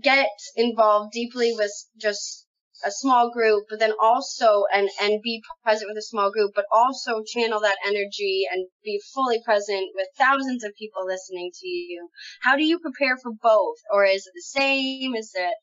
[0.00, 2.46] get involved deeply with just
[2.84, 6.66] a small group, but then also and and be present with a small group, but
[6.72, 12.08] also channel that energy and be fully present with thousands of people listening to you.
[12.42, 15.14] How do you prepare for both, or is it the same?
[15.14, 15.54] Is it?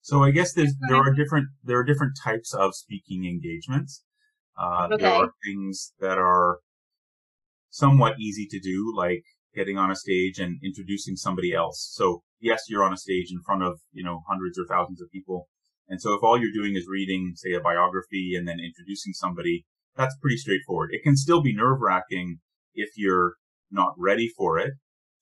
[0.00, 4.02] So I guess there's there are different there are different types of speaking engagements.
[4.58, 5.02] Uh, Okay.
[5.02, 6.60] There are things that are
[7.70, 11.90] somewhat easy to do, like getting on a stage and introducing somebody else.
[11.92, 15.10] So yes, you're on a stage in front of, you know, hundreds or thousands of
[15.10, 15.48] people.
[15.88, 19.64] And so if all you're doing is reading, say, a biography and then introducing somebody,
[19.96, 20.90] that's pretty straightforward.
[20.92, 22.38] It can still be nerve wracking
[22.74, 23.34] if you're
[23.70, 24.72] not ready for it.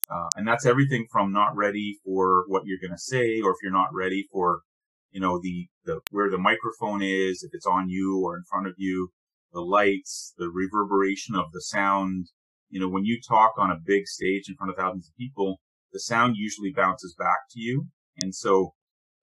[0.09, 3.57] Uh, and that's everything from not ready for what you're going to say, or if
[3.63, 4.61] you're not ready for,
[5.11, 8.67] you know, the, the, where the microphone is, if it's on you or in front
[8.67, 9.09] of you,
[9.53, 12.27] the lights, the reverberation of the sound.
[12.69, 15.61] You know, when you talk on a big stage in front of thousands of people,
[15.93, 17.87] the sound usually bounces back to you.
[18.21, 18.73] And so,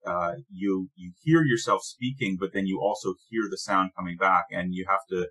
[0.05, 4.45] uh, you, you hear yourself speaking, but then you also hear the sound coming back
[4.51, 5.27] and you have to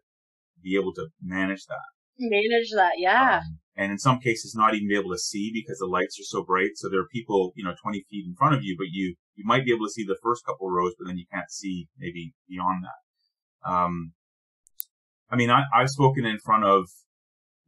[0.63, 1.89] be able to manage that.
[2.19, 3.39] Manage that, yeah.
[3.39, 6.25] Um, and in some cases, not even be able to see because the lights are
[6.25, 6.71] so bright.
[6.77, 9.45] So there are people, you know, 20 feet in front of you, but you, you
[9.47, 12.35] might be able to see the first couple rows, but then you can't see maybe
[12.49, 13.71] beyond that.
[13.71, 14.13] Um,
[15.31, 16.87] I mean, I, I've spoken in front of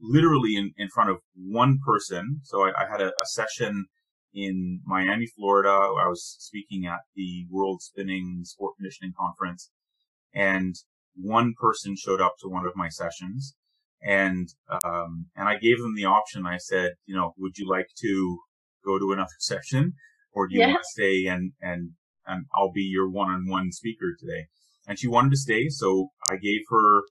[0.01, 2.41] literally in, in front of one person.
[2.45, 3.87] So I, I had a, a session
[4.35, 5.71] in Miami, Florida.
[5.71, 9.71] I was speaking at the World Spinning Sport Conditioning Conference
[10.35, 10.75] and
[11.17, 13.55] one person showed up to one of my sessions
[14.03, 14.49] and,
[14.85, 16.47] um, and I gave them the option.
[16.47, 18.39] I said, you know, would you like to
[18.85, 19.95] go to another session
[20.33, 20.67] or do you Yeah.
[20.69, 21.93] want to stay and, and,
[22.27, 24.47] and I'll be your one-on-one speaker today?
[24.87, 25.69] And she wanted to stay.
[25.69, 27.03] So I gave her,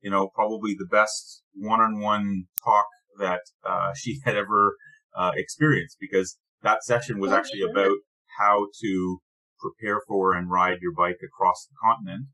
[0.00, 2.86] you know, probably the best one-on-one talk
[3.18, 4.76] that, uh, she had ever,
[5.16, 7.96] uh, experienced because that session was actually about
[8.38, 9.18] how to
[9.58, 12.26] prepare for and ride your bike across the continent.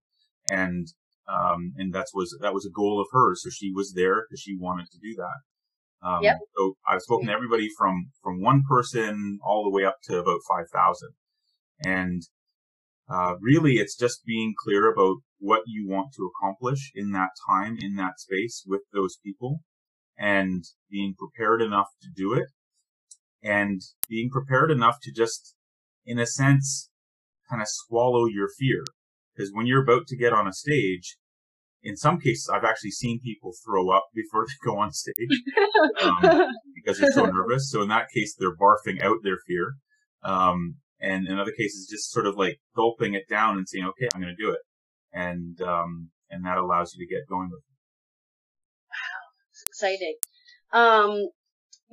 [0.50, 0.86] And,
[1.28, 3.42] um, and that was, that was a goal of hers.
[3.42, 6.06] So she was there because she wanted to do that.
[6.06, 6.38] Um, Yep.
[6.56, 10.40] so I've spoken to everybody from, from one person all the way up to about
[10.46, 11.08] 5,000.
[11.80, 12.22] And,
[13.08, 17.76] uh, really it's just being clear about what you want to accomplish in that time,
[17.78, 19.60] in that space with those people
[20.16, 22.46] and being prepared enough to do it
[23.44, 25.54] and being prepared enough to just,
[26.06, 26.88] in a sense,
[27.48, 28.82] kind of swallow your fear.
[29.36, 31.16] Because when you're about to get on a stage,
[31.82, 35.14] in some cases, I've actually seen people throw up before they go on stage
[36.00, 37.70] um, because they're so nervous.
[37.70, 39.74] So in that case, they're barfing out their fear.
[40.22, 44.08] Um, and in other cases, just sort of like gulping it down and saying, okay,
[44.14, 44.60] I'm going to do it.
[45.12, 47.74] And, um, and that allows you to get going with it.
[48.90, 49.24] Wow.
[49.50, 50.16] It's exciting.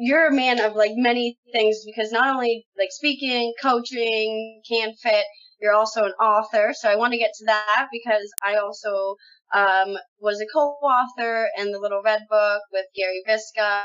[0.04, 5.26] You're a man of like many things because not only like speaking, coaching, can fit,
[5.62, 6.74] you're also an author.
[6.74, 9.16] So I want to get to that because I also
[9.54, 13.84] um, was a co-author in the Little Red Book with Gary Visca.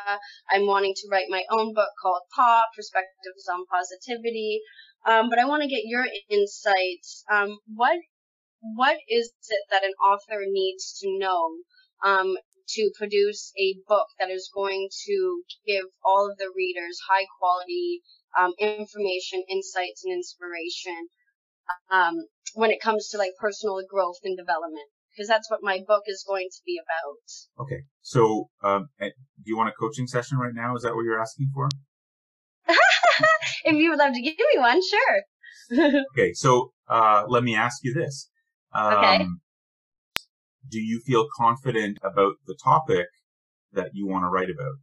[0.50, 4.61] I'm wanting to write my own book called Pop: Perspectives on Positivity.
[5.07, 7.24] Um, but I want to get your insights.
[7.31, 7.98] Um, what
[8.62, 11.50] what is it that an author needs to know
[12.05, 12.37] um,
[12.68, 18.02] to produce a book that is going to give all of the readers high quality
[18.38, 21.09] um, information, insights, and inspiration
[21.90, 24.87] um, when it comes to like personal growth and development?
[25.12, 27.64] Because that's what my book is going to be about.
[27.64, 27.85] Okay.
[28.02, 30.76] So, um, eh, do you want a coaching session right now?
[30.76, 31.68] Is that what you're asking for?
[33.64, 35.22] if you would love to give me one, sure.
[36.12, 36.33] Okay.
[36.35, 38.31] So, uh, let me ask you this.
[38.74, 39.26] Um, Okay.
[40.68, 43.07] Do you feel confident about the topic
[43.72, 44.76] that you want to write about?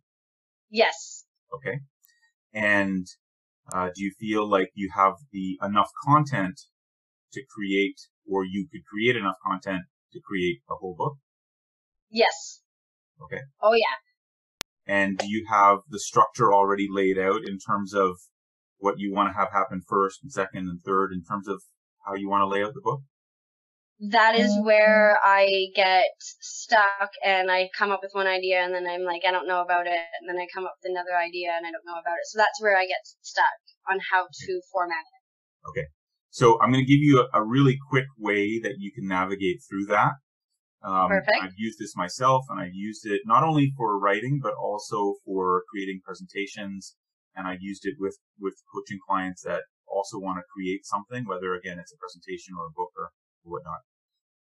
[0.69, 1.26] yes.
[1.54, 1.80] Okay.
[2.54, 3.06] And,
[3.72, 6.60] uh, do you feel like you have the enough content
[7.34, 11.17] to create, or you could create enough content to create a whole book?
[12.10, 12.62] Yes.
[13.24, 13.41] Okay.
[13.62, 13.96] Oh yeah.
[14.86, 18.17] And do you have the structure already laid out in terms of
[18.78, 21.63] what you want to have happen first and second and third in terms of
[22.06, 23.02] how you want to lay out the book?
[24.00, 28.88] That is where I get stuck and I come up with one idea and then
[28.88, 30.08] I'm like, I don't know about it.
[30.20, 32.26] And then I come up with another idea and I don't know about it.
[32.26, 35.70] So that's where I get stuck on how to format it.
[35.70, 35.88] Okay.
[36.32, 39.62] So I'm going to give you a, a really quick way that you can navigate
[39.70, 40.14] through that.
[40.84, 41.38] Um, Perfect.
[41.41, 45.64] I've used this myself and I've used it not only for writing, but also for
[45.72, 46.96] creating presentations.
[47.36, 51.54] And I've used it with, with coaching clients that also want to create something, whether
[51.54, 53.12] again, it's a presentation or a book or
[53.50, 53.82] whatnot.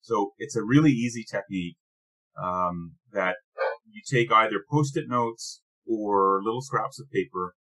[0.01, 1.77] So it's a really easy technique,
[2.41, 3.37] um, that
[3.89, 7.55] you take either post-it notes or little scraps of paper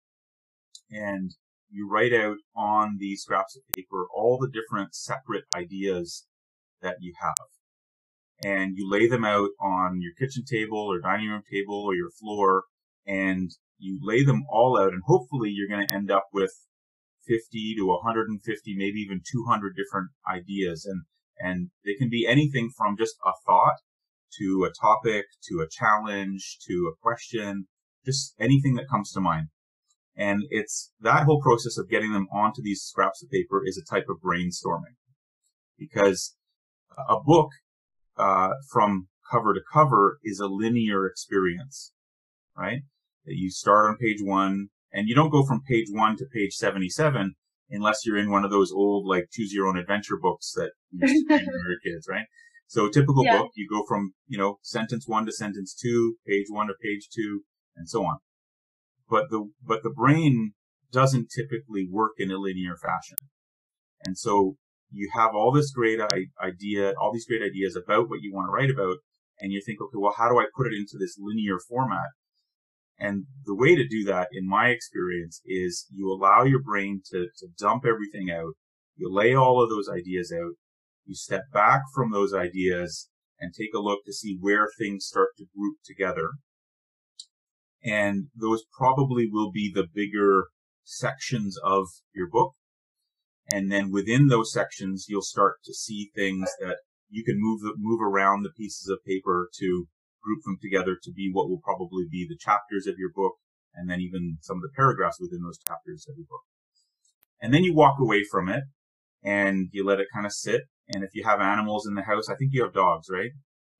[0.89, 1.35] and
[1.69, 6.27] you write out on these scraps of paper all the different separate ideas
[6.81, 7.33] that you have.
[8.45, 12.11] And you lay them out on your kitchen table or dining room table or your
[12.11, 12.65] floor
[13.07, 16.51] and you lay them all out and hopefully you're going to end up with
[17.25, 20.85] 50 to 150, maybe even 200 different ideas.
[20.85, 21.03] And,
[21.39, 23.75] and they can be anything from just a thought
[24.39, 27.67] to a topic, to a challenge, to a question,
[28.05, 29.47] just anything that comes to mind.
[30.15, 33.93] And it's that whole process of getting them onto these scraps of paper is a
[33.93, 34.95] type of brainstorming
[35.77, 36.35] because
[37.09, 37.49] a book,
[38.15, 41.93] uh, from cover to cover is a linear experience,
[42.55, 42.81] right?
[43.25, 46.53] That you start on page one and you don't go from page one to page
[46.53, 47.33] 77
[47.69, 50.99] unless you're in one of those old, like, choose your own adventure books that you
[51.01, 52.25] used to read when we were kids, right?
[52.67, 53.37] So a typical yeah.
[53.37, 57.07] book, you go from, you know, sentence one to sentence two, page one to page
[57.13, 57.41] two,
[57.75, 58.17] and so on.
[59.09, 60.53] But the, but the brain
[60.91, 63.17] doesn't typically work in a linear fashion.
[64.05, 64.55] And so
[64.91, 65.99] you have all this great
[66.41, 68.97] idea, all these great ideas about what you want to write about,
[69.39, 72.09] and you think, okay, well, how do I put it into this linear format?
[73.03, 77.27] And the way to do that, in my experience, is you allow your brain to,
[77.39, 78.53] to dump everything out.
[78.95, 80.53] You lay all of those ideas out.
[81.03, 85.31] You step back from those ideas and take a look to see where things start
[85.37, 86.29] to group together.
[87.83, 90.45] And those probably will be the bigger
[90.85, 92.53] sections of your book.
[93.51, 96.77] And then within those sections, you'll start to see things that
[97.09, 99.89] you can move move around the pieces of paper to
[100.23, 103.33] group them together to be what will probably be the chapters of your book
[103.75, 106.43] and then even some of the paragraphs within those chapters of your book.
[107.41, 108.63] And then you walk away from it
[109.23, 110.61] and you let it kind of sit.
[110.87, 113.31] And if you have animals in the house, I think you have dogs, right?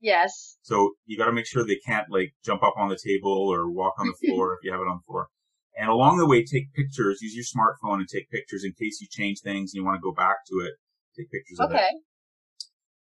[0.01, 0.57] Yes.
[0.61, 3.71] So you got to make sure they can't like jump up on the table or
[3.71, 5.27] walk on the floor if you have it on the floor.
[5.77, 7.19] And along the way, take pictures.
[7.21, 10.03] Use your smartphone and take pictures in case you change things and you want to
[10.03, 10.73] go back to it.
[11.17, 11.75] Take pictures of it.
[11.75, 11.85] okay.
[11.85, 12.03] it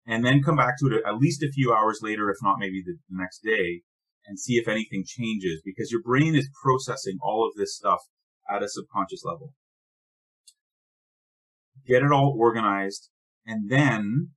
[0.07, 2.83] and then come back to it at least a few hours later, if not maybe
[2.85, 3.83] the next day,
[4.27, 8.01] and see if anything changes because your brain is processing all of this stuff
[8.51, 9.53] at a subconscious level.
[11.87, 13.11] Get it all organized
[13.45, 14.31] and then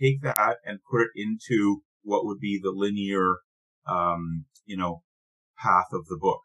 [0.00, 3.36] take that and put it into what would be the linear,
[3.86, 5.02] um, you know,
[5.58, 6.40] path of the book.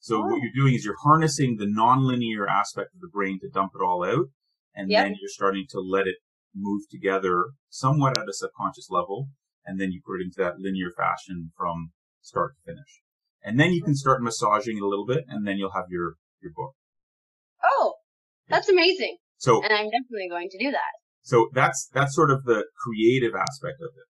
[0.00, 0.26] So oh.
[0.26, 3.82] what you're doing is you're harnessing the nonlinear aspect of the brain to dump it
[3.82, 4.26] all out,
[4.74, 5.04] and yep.
[5.04, 6.16] then you're starting to let it
[6.54, 9.28] move together somewhat at a subconscious level,
[9.64, 13.02] and then you put it into that linear fashion from start to finish.
[13.42, 16.14] And then you can start massaging it a little bit, and then you'll have your,
[16.42, 16.74] your book.
[17.62, 17.94] Oh,
[18.48, 19.16] that's amazing.
[19.36, 20.98] So, and I'm definitely going to do that.
[21.22, 24.08] So that's, that's sort of the creative aspect of it.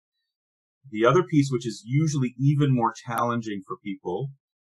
[0.90, 4.28] The other piece, which is usually even more challenging for people,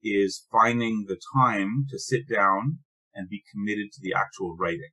[0.01, 2.80] is finding the time to sit down
[3.14, 4.89] and be committed to the actual writing.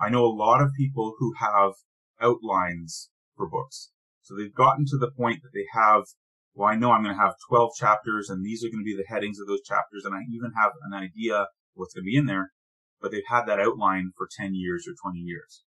[0.00, 1.72] I know a lot of people who have
[2.20, 3.90] outlines for books.
[4.22, 6.02] So they've gotten to the point that they have,
[6.54, 8.96] well, I know I'm going to have 12 chapters and these are going to be
[8.96, 10.04] the headings of those chapters.
[10.04, 12.50] And I even have an idea what's going to be in there,
[13.00, 15.62] but they've had that outline for 10 years or 20 years.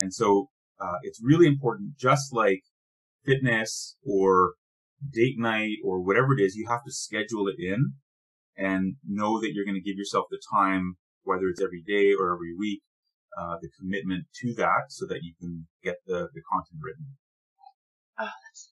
[0.00, 2.62] And so, uh, it's really important, just like
[3.24, 4.54] fitness or
[5.12, 7.94] date night or whatever it is, you have to schedule it in
[8.56, 12.32] and know that you're going to give yourself the time, whether it's every day or
[12.32, 12.82] every week,
[13.38, 17.06] uh, the commitment to that so that you can get the, the content written.
[18.18, 18.70] Oh, that's,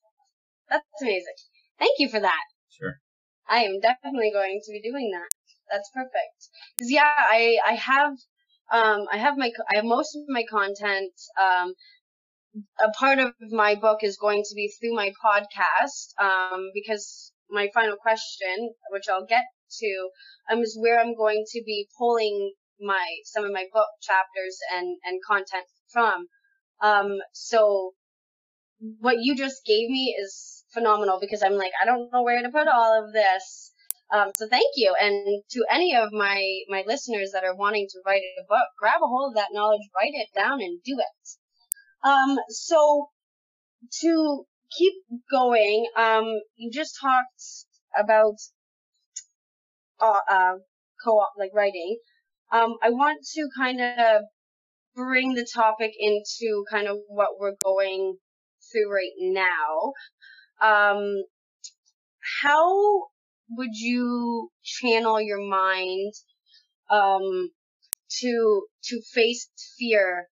[0.71, 1.39] that's amazing.
[1.79, 2.45] Thank you for that.
[2.71, 3.01] Sure.
[3.49, 5.29] I am definitely going to be doing that.
[5.71, 6.49] That's perfect.
[6.79, 8.13] Cause yeah, I, I have,
[8.73, 11.75] um, I have my, I have most of my content, um,
[12.79, 17.69] a part of my book is going to be through my podcast, um, because my
[17.75, 19.45] final question, which I'll get
[19.81, 20.09] to,
[20.51, 22.53] um, is where I'm going to be pulling
[22.83, 26.27] my some of my book chapters and and content from.
[26.83, 27.93] Um, so
[29.01, 32.51] what you just gave me is phenomenal because I'm like I don't know where to
[32.51, 33.73] put all of this.
[34.13, 34.95] Um, so thank you.
[35.01, 39.01] And to any of my my listeners that are wanting to write a book, grab
[39.03, 42.09] a hold of that knowledge, write it down, and do it.
[42.09, 43.09] Um, so
[44.01, 44.45] to
[44.77, 44.95] keep
[45.31, 46.25] going, um,
[46.57, 47.43] you just talked
[47.99, 48.37] about
[50.01, 50.55] uh, uh
[51.05, 51.97] co-op like writing.
[52.53, 54.23] Um, I want to kind of
[54.95, 58.17] bring the topic into kind of what we're going
[58.71, 59.93] through right now.
[60.61, 61.25] Um,
[62.43, 63.07] how
[63.51, 66.13] would you channel your mind
[66.91, 67.51] um,
[68.21, 69.49] to to face
[69.79, 70.29] fear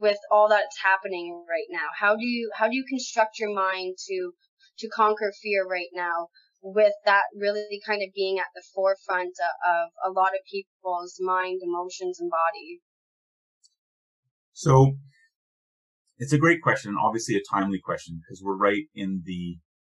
[0.00, 1.88] with all that's happening right now?
[1.98, 4.32] How do you how do you construct your mind to
[4.78, 6.28] to conquer fear right now
[6.62, 9.34] with that really kind of being at the forefront
[9.66, 12.80] of a lot of people's mind, emotions, and body?
[14.52, 14.96] So
[16.18, 19.56] it's a great question, obviously a timely question because we're right in the,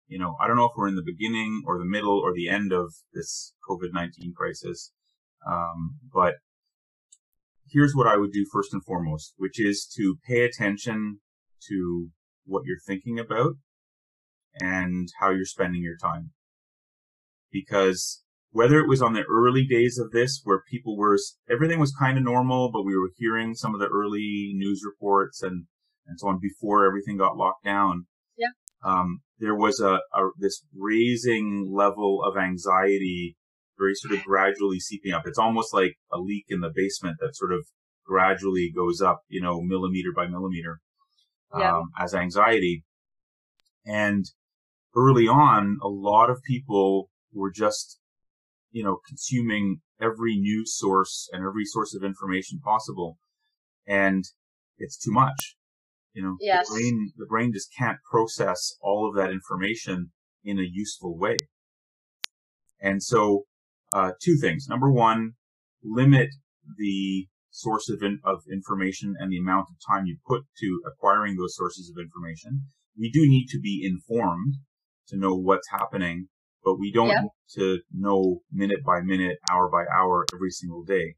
[0.07, 2.49] you know, I don't know if we're in the beginning or the middle or the
[2.49, 4.93] end of this COVID-19 crisis.
[5.51, 6.35] Um, but
[7.71, 11.21] here's what I would do first and foremost, which is to pay attention
[11.69, 12.09] to
[12.45, 13.55] what you're thinking about
[14.61, 16.33] and how you're spending your time.
[17.53, 21.17] Because whether it was on the early days of this where people were,
[21.51, 25.43] everything was kind of normal, but we were hearing some of the early news reports
[25.43, 25.67] and,
[26.07, 28.07] and so on before everything got locked down.
[28.37, 28.49] Yeah.
[28.85, 33.37] Um, there was a, a, this raising level of anxiety
[33.81, 35.23] very sort of gradually seeping up.
[35.27, 37.67] It's almost like a leak in the basement that sort of
[38.05, 40.81] gradually goes up, you know, millimeter by millimeter,
[41.57, 41.79] yeah.
[41.79, 42.85] um, as anxiety.
[43.87, 44.27] And
[44.95, 47.99] early on, a lot of people were just,
[48.71, 53.19] you know, consuming every news source and every source of information possible.
[53.87, 54.25] And
[54.79, 55.57] it's too much.
[56.13, 56.69] You know, yes.
[56.69, 60.11] the brain, the brain just can't process all of that information
[60.45, 61.37] in a useful way.
[62.81, 63.45] And so,
[63.93, 64.67] uh, two things.
[64.69, 65.33] Number one,
[65.85, 66.31] limit
[66.79, 71.37] the source of, in, of information and the amount of time you put to acquiring
[71.37, 72.63] those sources of information.
[72.99, 74.55] We do need to be informed
[75.09, 76.29] to know what's happening,
[76.65, 81.15] but we don't need to know minute by minute, hour by hour, every single day.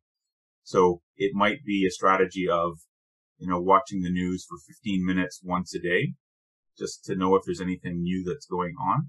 [0.63, 2.79] So it might be a strategy of,
[3.39, 6.15] you know, watching the news for 15 minutes once a day,
[6.79, 9.09] just to know if there's anything new that's going on.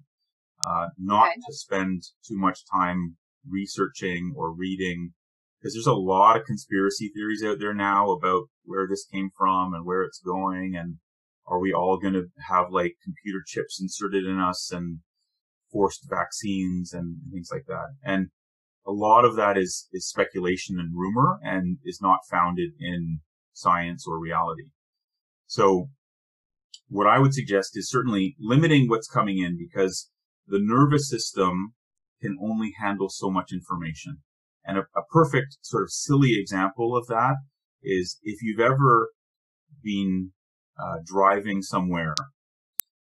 [0.66, 1.42] Uh, not okay.
[1.46, 3.18] to spend too much time
[3.48, 5.12] researching or reading
[5.60, 9.74] because there's a lot of conspiracy theories out there now about where this came from
[9.74, 10.98] and where it's going and
[11.46, 15.00] are we all going to have like computer chips inserted in us and
[15.74, 18.28] forced vaccines and things like that and
[18.86, 23.20] a lot of that is is speculation and rumor and is not founded in
[23.52, 24.70] science or reality
[25.48, 25.88] so
[26.88, 30.10] what i would suggest is certainly limiting what's coming in because
[30.48, 31.74] the nervous system
[32.24, 34.18] can only handle so much information.
[34.66, 37.36] And a, a, perfect sort of silly example of that
[37.84, 39.10] is if you've ever
[39.84, 40.32] been
[40.80, 42.16] uh, driving somewhere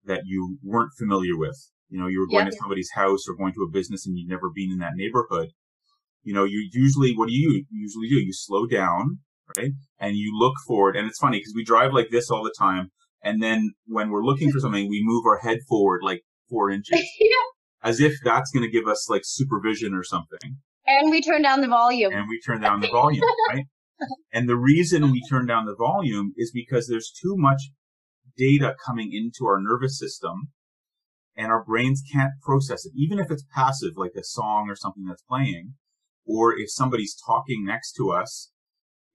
[0.03, 2.53] that you weren't familiar with, you know, you were going yep.
[2.53, 5.49] to somebody's house or going to a business and you'd never been in that neighborhood.
[6.23, 8.15] You know, you usually, what do you usually do?
[8.15, 9.19] You slow down,
[9.57, 9.71] right?
[9.99, 10.95] And you look forward.
[10.95, 12.89] And it's funny because we drive like this all the time.
[13.21, 16.99] And then when we're looking for something, we move our head forward like four inches.
[17.19, 17.27] yeah
[17.83, 20.57] as if that's going to give us like supervision or something.
[20.87, 22.13] And we turn down the volume.
[22.13, 23.65] And we turn down the volume, right?
[24.33, 27.61] And the reason we turn down the volume is because there's too much
[28.37, 30.49] data coming into our nervous system
[31.35, 32.93] and our brains can't process it.
[32.95, 35.73] Even if it's passive, like a song or something that's playing,
[36.25, 38.51] or if somebody's talking next to us,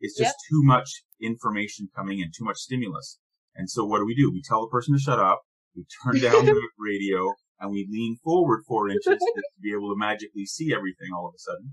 [0.01, 0.51] it's just yep.
[0.51, 3.19] too much information coming in, too much stimulus.
[3.55, 4.31] And so what do we do?
[4.31, 5.43] We tell the person to shut up.
[5.75, 9.99] We turn down the radio and we lean forward four inches to be able to
[9.99, 11.73] magically see everything all of a sudden.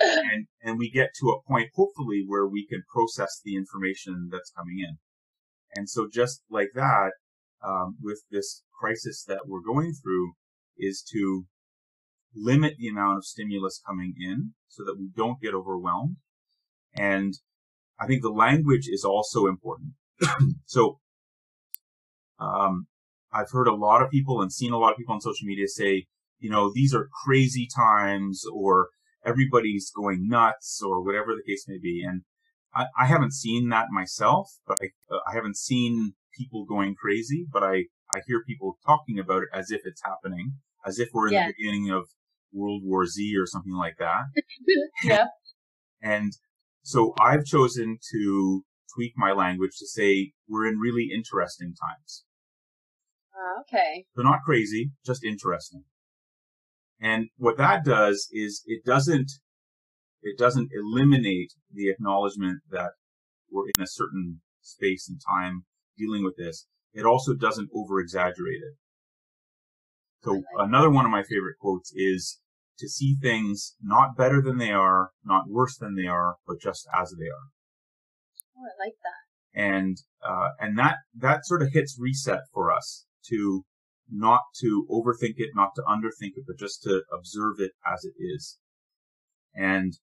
[0.00, 4.50] And, and we get to a point, hopefully, where we can process the information that's
[4.50, 4.98] coming in.
[5.76, 7.12] And so just like that,
[7.66, 10.32] um, with this crisis that we're going through
[10.78, 11.44] is to
[12.34, 16.16] limit the amount of stimulus coming in so that we don't get overwhelmed.
[16.94, 17.34] And
[18.00, 19.92] I think the language is also important.
[20.66, 20.98] so,
[22.38, 22.86] um,
[23.32, 25.68] I've heard a lot of people and seen a lot of people on social media
[25.68, 26.06] say,
[26.38, 28.88] you know, these are crazy times or
[29.24, 32.04] everybody's going nuts or whatever the case may be.
[32.06, 32.22] And
[32.74, 37.46] I, I haven't seen that myself, but I, uh, I haven't seen people going crazy,
[37.52, 40.54] but I, I hear people talking about it as if it's happening,
[40.86, 41.46] as if we're in yeah.
[41.46, 42.08] the beginning of
[42.52, 44.24] World War Z or something like that.
[45.04, 45.26] yeah.
[46.02, 46.32] And
[46.82, 48.64] so I've chosen to
[48.94, 52.24] tweak my language to say we're in really interesting times.
[53.32, 54.04] Uh, okay.
[54.14, 55.84] They're not crazy, just interesting.
[57.00, 59.32] And what that does is it doesn't,
[60.22, 62.90] it doesn't eliminate the acknowledgement that
[63.50, 65.64] we're in a certain space and time
[65.96, 66.66] dealing with this.
[66.92, 68.76] It also doesn't over exaggerate it.
[70.22, 72.40] So another one of my favorite quotes is
[72.78, 76.86] to see things not better than they are, not worse than they are, but just
[76.96, 77.48] as they are.
[78.56, 79.60] Oh, I like that.
[79.60, 83.64] And, uh, and that, that sort of hits reset for us to
[84.10, 88.14] not to overthink it, not to underthink it, but just to observe it as it
[88.22, 88.58] is.
[89.54, 89.94] And,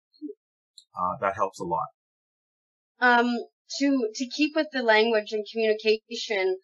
[0.99, 1.87] uh, that helps a lot.
[2.99, 3.45] Um,
[3.79, 6.57] to, to keep with the language and communication,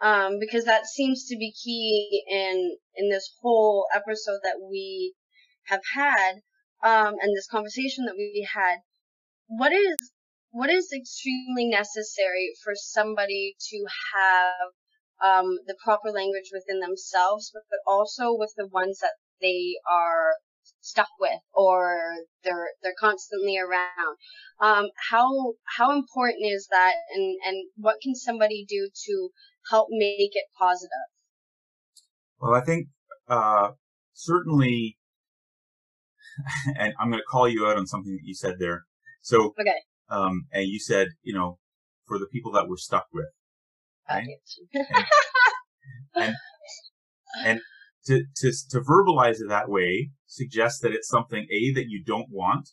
[0.00, 5.14] um, because that seems to be key in in this whole episode that we
[5.66, 6.36] have had
[6.82, 8.78] um, and this conversation that we had.
[9.48, 9.96] What is
[10.52, 14.70] what is extremely necessary for somebody to have
[15.22, 20.32] um, the proper language within themselves, but, but also with the ones that they are
[20.80, 22.14] stuck with or
[22.44, 24.16] they're they're constantly around.
[24.60, 29.30] Um, how how important is that, and and what can somebody do to
[29.70, 30.90] help make it positive?
[32.40, 32.88] Well, I think
[33.28, 33.70] uh,
[34.14, 34.98] certainly,
[36.78, 38.84] and I'm going to call you out on something that you said there.
[39.22, 39.80] So, okay.
[40.08, 41.58] Um, and you said, you know,
[42.06, 43.28] for the people that we're stuck with,
[44.08, 44.26] right?
[44.74, 45.04] and,
[46.16, 46.34] and,
[47.44, 47.60] and
[48.06, 52.28] to, to, to verbalize it that way suggests that it's something A, that you don't
[52.30, 52.70] want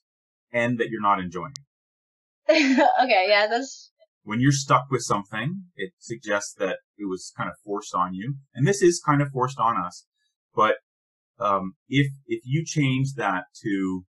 [0.52, 1.54] and that you're not enjoying.
[2.50, 3.92] okay, yeah, that's.
[4.24, 8.36] When you're stuck with something, it suggests that it was kind of forced on you.
[8.54, 10.06] And this is kind of forced on us.
[10.54, 10.76] But,
[11.40, 14.04] um, if, if you change that to,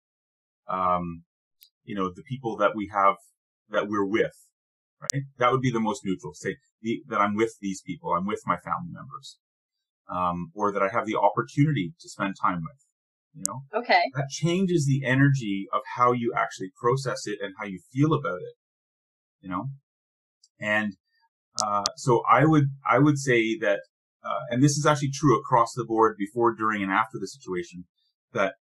[0.69, 1.25] um,
[1.85, 3.17] you know, the people that we have,
[3.71, 4.35] that we're with,
[5.01, 5.23] right?
[5.39, 6.33] That would be the most neutral.
[6.35, 8.13] Say the, that I'm with these people.
[8.13, 9.39] I'm with my family members
[10.09, 12.79] um, or that I have the opportunity to spend time with.
[13.37, 17.67] You know, okay, that changes the energy of how you actually process it and how
[17.67, 18.55] you feel about it.
[19.41, 19.69] You know,
[20.61, 20.93] and
[21.63, 23.81] uh, so I would I would say that,
[24.25, 27.87] uh, and this is actually true across the board, before, during, and after the situation,
[28.33, 28.55] that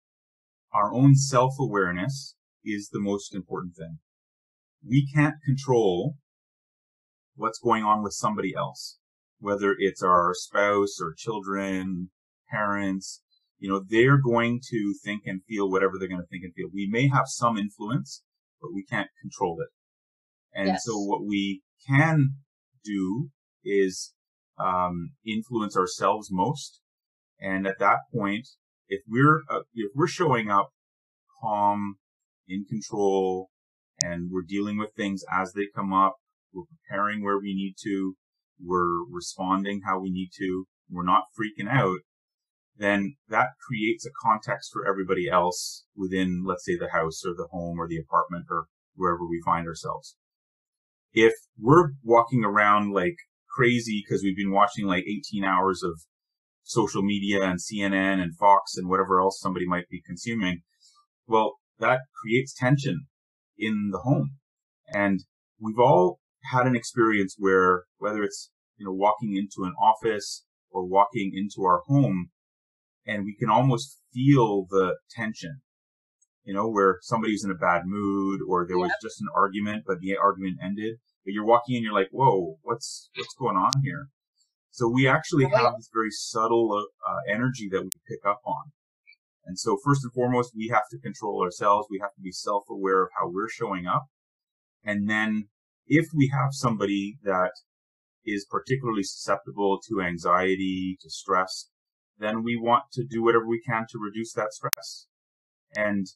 [0.73, 3.99] our own self awareness is the most important thing.
[4.87, 6.15] We can't control
[7.35, 8.99] what's going on with somebody else
[9.41, 12.11] whether it's our spouse or children,
[12.49, 13.21] parents,
[13.57, 16.69] you know, they're going to think and feel whatever they're going to think and feel.
[16.73, 18.23] We may have some influence,
[18.61, 19.69] but we can't control it.
[20.57, 20.83] And yes.
[20.85, 22.35] so what we can
[22.83, 23.29] do
[23.63, 24.13] is
[24.59, 26.79] um, influence ourselves most.
[27.39, 28.47] And at that point,
[28.87, 30.69] if we're uh, if we're showing up
[31.41, 31.95] calm,
[32.47, 33.49] in control,
[34.03, 36.17] and we're dealing with things as they come up,
[36.53, 38.15] we're preparing where we need to,
[38.63, 41.99] we're responding how we need to, we're not freaking out,
[42.77, 47.47] then that creates a context for everybody else within, let's say, the house or the
[47.51, 50.15] home or the apartment or wherever we find ourselves.
[51.13, 53.15] If we're walking around like
[53.55, 56.01] crazy because we've been watching like 18 hours of
[56.63, 60.61] social media and CNN and Fox and whatever else somebody might be consuming,
[61.27, 63.07] well, that creates tension
[63.57, 64.37] in the home.
[64.87, 65.19] And
[65.59, 66.20] we've all
[66.51, 71.65] had an experience where whether it's, you know, walking into an office or walking into
[71.65, 72.29] our home
[73.05, 75.61] and we can almost feel the tension,
[76.43, 79.99] you know, where somebody's in a bad mood or there was just an argument, but
[79.99, 84.07] the argument ended, but you're walking in, you're like, whoa, what's, what's going on here?
[84.71, 88.71] So we actually have this very subtle uh, energy that we pick up on.
[89.45, 91.87] And so first and foremost, we have to control ourselves.
[91.89, 94.05] We have to be self-aware of how we're showing up.
[94.83, 95.49] And then
[95.91, 97.51] if we have somebody that
[98.25, 101.67] is particularly susceptible to anxiety, to stress,
[102.17, 105.07] then we want to do whatever we can to reduce that stress.
[105.75, 106.07] And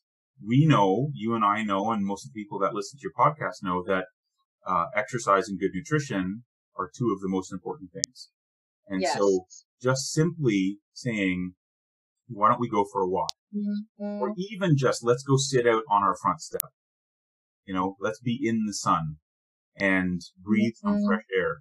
[0.42, 3.12] we know, you and I know, and most of the people that listen to your
[3.20, 4.06] podcast know that
[4.66, 6.44] uh, exercise and good nutrition
[6.78, 8.30] are two of the most important things.
[8.88, 9.18] And yes.
[9.18, 9.46] so
[9.84, 11.54] just simply saying,
[12.30, 13.34] why don't we go for a walk?
[13.54, 14.22] Mm-hmm.
[14.22, 16.70] Or even just let's go sit out on our front step.
[17.66, 19.18] You know, let's be in the sun
[19.78, 20.98] and breathe mm-hmm.
[20.98, 21.58] some fresh air.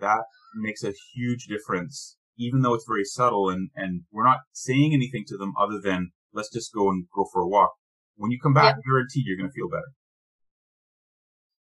[0.00, 0.24] That
[0.54, 5.24] makes a huge difference, even though it's very subtle and, and we're not saying anything
[5.28, 7.72] to them other than let's just go and go for a walk.
[8.16, 8.84] When you come back, yep.
[8.84, 9.92] guaranteed you're going to feel better.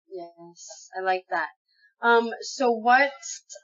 [0.10, 1.48] Yes, I like that.
[2.02, 3.12] Um, so what,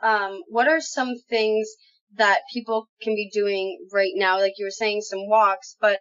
[0.02, 1.68] um, what are some things
[2.16, 4.40] that people can be doing right now?
[4.40, 6.00] Like you were saying, some walks, but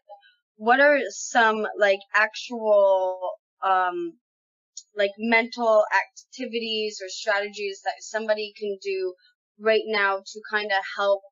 [0.57, 3.33] what are some like actual,
[3.65, 4.15] um,
[4.97, 9.15] like mental activities or strategies that somebody can do
[9.59, 11.23] right now to kind of help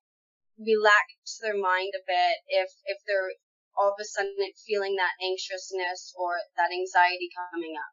[0.59, 3.33] relax their mind a bit if if they're
[3.79, 4.35] all of a sudden
[4.67, 7.93] feeling that anxiousness or that anxiety coming up.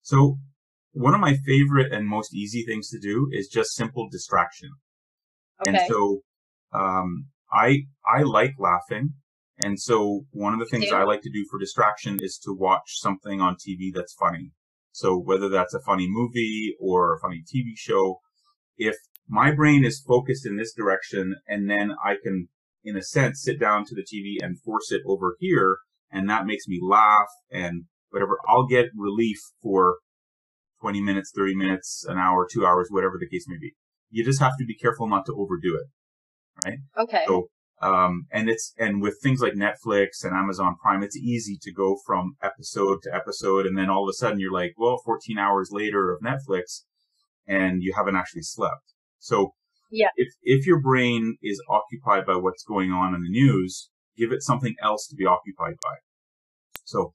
[0.00, 0.38] So
[0.92, 4.70] one of my favorite and most easy things to do is just simple distraction.
[5.60, 5.70] Okay.
[5.70, 6.22] And so
[6.72, 9.14] um, I I like laughing.
[9.58, 12.98] And so one of the things I like to do for distraction is to watch
[13.00, 14.50] something on TV that's funny.
[14.92, 18.20] So whether that's a funny movie or a funny TV show,
[18.76, 18.94] if
[19.28, 22.48] my brain is focused in this direction and then I can,
[22.84, 25.78] in a sense, sit down to the TV and force it over here
[26.10, 29.96] and that makes me laugh and whatever, I'll get relief for
[30.82, 33.72] 20 minutes, 30 minutes, an hour, two hours, whatever the case may be.
[34.10, 36.78] you just have to be careful not to overdo it, right?
[36.98, 37.24] Okay.
[37.26, 37.48] So,
[37.82, 41.96] um, and it's, and with things like Netflix and Amazon Prime, it's easy to go
[42.06, 43.66] from episode to episode.
[43.66, 46.84] And then all of a sudden you're like, well, 14 hours later of Netflix
[47.46, 48.94] and you haven't actually slept.
[49.18, 49.54] So
[49.90, 50.10] yeah.
[50.16, 54.42] if, if your brain is occupied by what's going on in the news, give it
[54.42, 55.96] something else to be occupied by.
[56.84, 57.14] So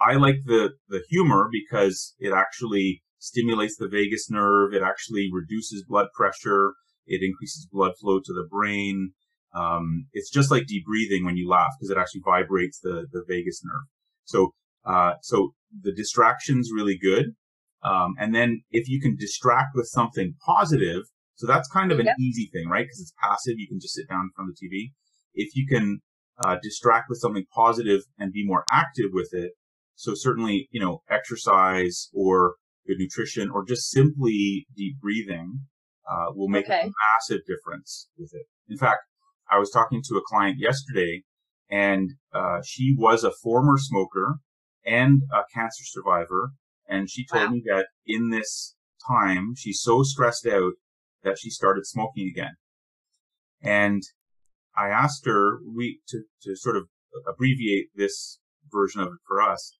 [0.00, 4.74] I like the, the humor because it actually stimulates the vagus nerve.
[4.74, 6.74] It actually reduces blood pressure.
[7.06, 9.12] It increases blood flow to the brain.
[9.54, 13.24] Um, it's just like deep breathing when you laugh because it actually vibrates the, the
[13.28, 13.86] vagus nerve.
[14.24, 14.50] So,
[14.84, 17.34] uh, so the distraction's really good.
[17.82, 21.02] Um, and then if you can distract with something positive,
[21.36, 22.16] so that's kind of an yep.
[22.18, 22.84] easy thing, right?
[22.84, 23.54] Because it's passive.
[23.58, 24.92] You can just sit down in front of the TV.
[25.34, 26.00] If you can
[26.42, 29.52] uh, distract with something positive and be more active with it,
[29.96, 32.54] so certainly, you know, exercise or
[32.86, 35.60] good nutrition or just simply deep breathing
[36.10, 36.82] uh, will make okay.
[36.82, 38.46] a massive difference with it.
[38.68, 39.00] In fact,
[39.50, 41.22] I was talking to a client yesterday
[41.70, 44.36] and uh, she was a former smoker
[44.84, 46.52] and a cancer survivor.
[46.88, 47.50] And she told wow.
[47.50, 48.74] me that in this
[49.08, 50.72] time, she's so stressed out
[51.22, 52.56] that she started smoking again.
[53.62, 54.02] And
[54.76, 56.84] I asked her we to, to sort of
[57.26, 58.38] abbreviate this
[58.70, 59.78] version of it for us.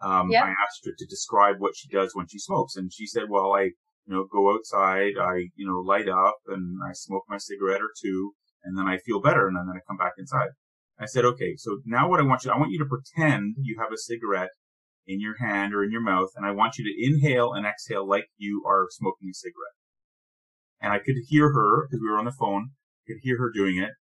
[0.00, 0.30] Um.
[0.44, 3.54] I asked her to describe what she does when she smokes, and she said, "Well,
[3.54, 7.80] I, you know, go outside, I, you know, light up, and I smoke my cigarette
[7.80, 8.34] or two,
[8.66, 10.50] and then I feel better, and then I come back inside."
[10.98, 13.78] I said, "Okay, so now what I want you, I want you to pretend you
[13.78, 14.50] have a cigarette
[15.06, 18.06] in your hand or in your mouth, and I want you to inhale and exhale
[18.06, 19.76] like you are smoking a cigarette."
[20.80, 22.72] And I could hear her because we were on the phone.
[23.06, 23.92] Could hear her doing it.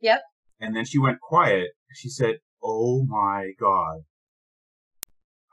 [0.00, 0.22] Yep.
[0.58, 1.72] And then she went quiet.
[1.92, 4.06] She said, "Oh my god."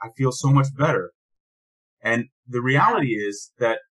[0.02, 1.12] I feel so much better.
[2.02, 3.82] And the reality is that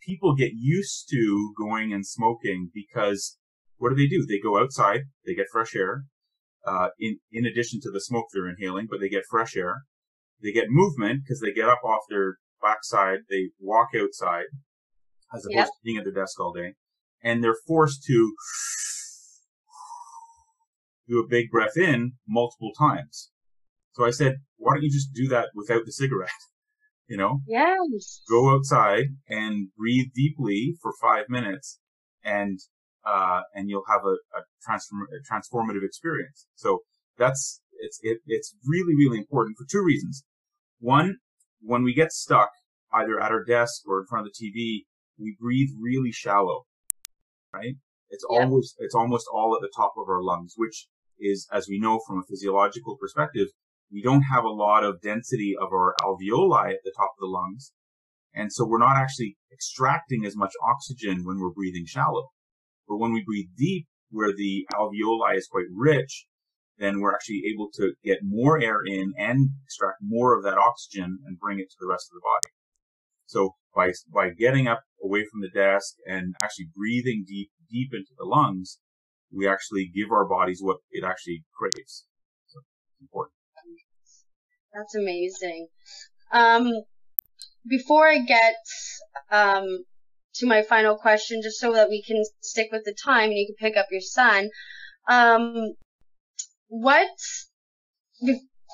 [0.00, 3.38] people get used to going and smoking because
[3.78, 4.24] what do they do?
[4.26, 6.04] They go outside, they get fresh air,
[6.66, 9.82] uh, in, in addition to the smoke they're inhaling, but they get fresh air.
[10.42, 14.46] They get movement because they get up off their backside, they walk outside
[15.34, 15.66] as opposed yep.
[15.66, 16.74] to being at their desk all day.
[17.22, 18.34] And they're forced to
[21.08, 23.30] do a big breath in multiple times.
[23.92, 26.30] So I said, why don't you just do that without the cigarette?
[27.08, 27.38] You know?
[27.46, 28.22] Yes.
[28.28, 31.78] Go outside and breathe deeply for five minutes
[32.24, 32.58] and,
[33.06, 36.46] uh, and you'll have a, a, transform, a transformative experience.
[36.54, 36.80] So
[37.16, 40.24] that's, it's, it, it's really, really important for two reasons.
[40.80, 41.16] One,
[41.60, 42.50] when we get stuck
[42.92, 44.84] either at our desk or in front of the TV,
[45.18, 46.64] we breathe really shallow,
[47.52, 47.76] right?
[48.10, 48.42] It's yep.
[48.42, 50.86] almost, it's almost all at the top of our lungs, which
[51.18, 53.48] is, as we know from a physiological perspective,
[53.90, 57.26] we don't have a lot of density of our alveoli at the top of the
[57.26, 57.72] lungs.
[58.34, 62.28] And so we're not actually extracting as much oxygen when we're breathing shallow.
[62.88, 66.26] But when we breathe deep, where the alveoli is quite rich,
[66.78, 71.18] then we're actually able to get more air in and extract more of that oxygen
[71.26, 72.54] and bring it to the rest of the body.
[73.26, 78.12] So by, by getting up away from the desk and actually breathing deep, deep into
[78.16, 78.78] the lungs,
[79.32, 82.06] we actually give our bodies what it actually craves.
[82.46, 83.34] So it's important.
[84.72, 85.68] That's amazing.
[86.32, 86.70] Um,
[87.66, 88.56] before I get
[89.30, 89.84] um,
[90.38, 93.46] to my final question, just so that we can stick with the time and you
[93.46, 94.50] can pick up your son,
[95.08, 95.74] um,
[96.68, 97.08] what?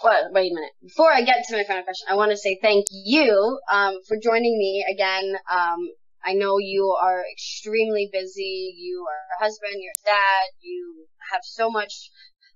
[0.02, 0.72] Well, wait a minute.
[0.82, 4.16] Before I get to my final question, I want to say thank you um, for
[4.20, 5.36] joining me again.
[5.50, 5.78] Um,
[6.24, 8.74] I know you are extremely busy.
[8.78, 12.10] You are a husband, you're a dad, you have so much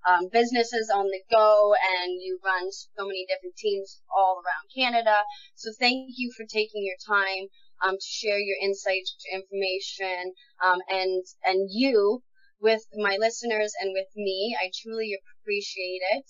[0.08, 5.16] um, businesses on the go and you run so many different teams all around Canada.
[5.56, 7.48] So thank you for taking your time
[7.82, 12.22] um, to share your insights, information, um, and and you
[12.60, 14.56] with my listeners and with me.
[14.60, 16.24] I truly appreciate it.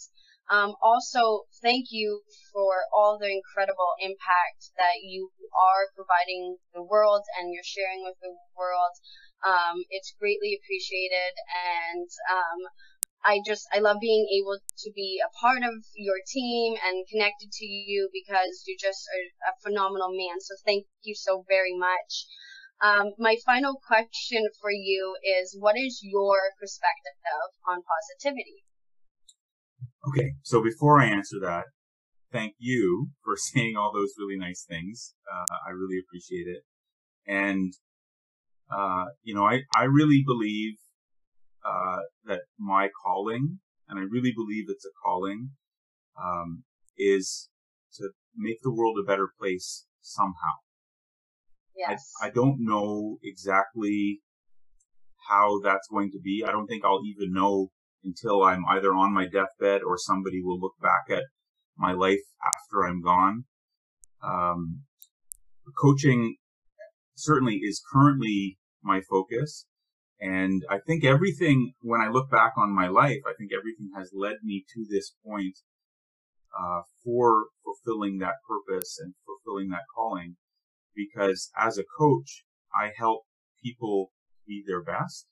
[0.50, 2.22] Um, also, thank you
[2.52, 8.14] for all the incredible impact that you are providing the world and you're sharing with
[8.22, 8.94] the world.
[9.44, 12.60] Um, it's greatly appreciated, and um,
[13.26, 17.50] I just I love being able to be a part of your team and connected
[17.50, 20.38] to you because you're just a, a phenomenal man.
[20.40, 22.26] So thank you so very much.
[22.80, 27.18] Um, my final question for you is, what is your perspective
[27.66, 28.62] on positivity?
[30.08, 31.64] Okay, so before I answer that,
[32.32, 35.14] thank you for saying all those really nice things.
[35.32, 36.62] Uh, I really appreciate it.
[37.26, 37.72] And,
[38.70, 40.74] uh, you know, I, I really believe
[41.66, 43.58] uh, that my calling,
[43.88, 45.50] and I really believe it's a calling,
[46.22, 46.64] um,
[46.96, 47.48] is
[47.94, 50.56] to make the world a better place somehow.
[51.76, 52.10] Yes.
[52.22, 54.20] I, I don't know exactly
[55.28, 56.44] how that's going to be.
[56.46, 57.68] I don't think I'll even know
[58.04, 61.24] until I'm either on my deathbed or somebody will look back at
[61.76, 63.44] my life after I'm gone.
[64.22, 64.82] Um,
[65.78, 66.36] coaching
[67.16, 69.66] certainly is currently my focus.
[70.20, 74.10] And I think everything, when I look back on my life, I think everything has
[74.14, 75.58] led me to this point,
[76.58, 80.36] uh, for fulfilling that purpose and fulfilling that calling.
[80.94, 82.44] Because as a coach,
[82.74, 83.24] I help
[83.62, 84.12] people
[84.46, 85.26] be their best.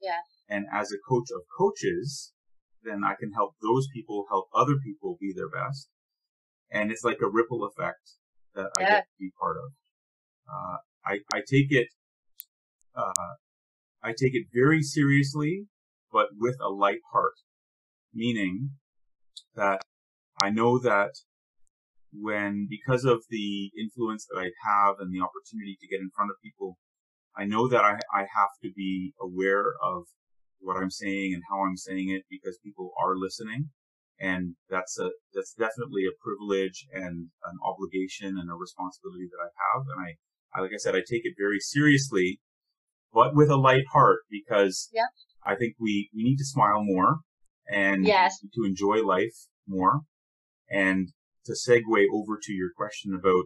[0.00, 0.18] Yeah.
[0.48, 2.32] And as a coach of coaches,
[2.82, 5.88] then I can help those people help other people be their best.
[6.70, 8.18] And it's like a ripple effect
[8.54, 8.84] that yeah.
[8.84, 9.72] I get to be part of.
[10.48, 10.76] Uh,
[11.06, 11.88] I, I take it,
[12.96, 13.34] uh,
[14.04, 15.64] I take it very seriously,
[16.12, 17.34] but with a light heart,
[18.12, 18.72] meaning
[19.56, 19.80] that
[20.42, 21.12] I know that
[22.12, 26.30] when, because of the influence that I have and the opportunity to get in front
[26.30, 26.76] of people,
[27.34, 30.04] I know that I, I have to be aware of
[30.60, 33.70] what I'm saying and how I'm saying it because people are listening.
[34.20, 39.50] And that's a, that's definitely a privilege and an obligation and a responsibility that I
[39.50, 39.86] have.
[39.96, 40.10] And I,
[40.54, 42.40] I, like I said, I take it very seriously,
[43.14, 45.06] but with a light heart because yeah.
[45.46, 47.18] I think we, we need to smile more
[47.70, 48.40] and yes.
[48.40, 50.00] to enjoy life more.
[50.68, 51.08] And
[51.46, 53.44] to segue over to your question about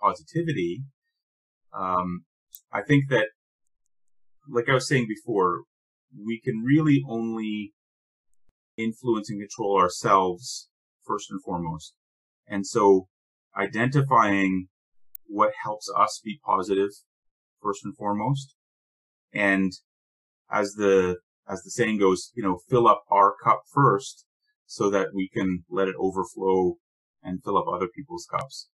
[0.00, 0.84] positivity,
[1.76, 2.24] um,
[2.72, 3.28] I think that,
[4.48, 5.62] like I was saying before,
[6.16, 7.72] we can really only
[8.76, 10.68] influence and control ourselves
[11.06, 11.94] first and foremost.
[12.48, 13.08] And so
[13.56, 14.68] identifying
[15.26, 16.90] what helps us be positive
[17.62, 18.54] first and foremost.
[19.32, 19.72] And
[20.50, 21.18] as the,
[21.48, 24.24] as the saying goes, you know, fill up our cup first
[24.66, 26.76] so that we can let it overflow
[27.22, 28.68] and fill up other people's cups.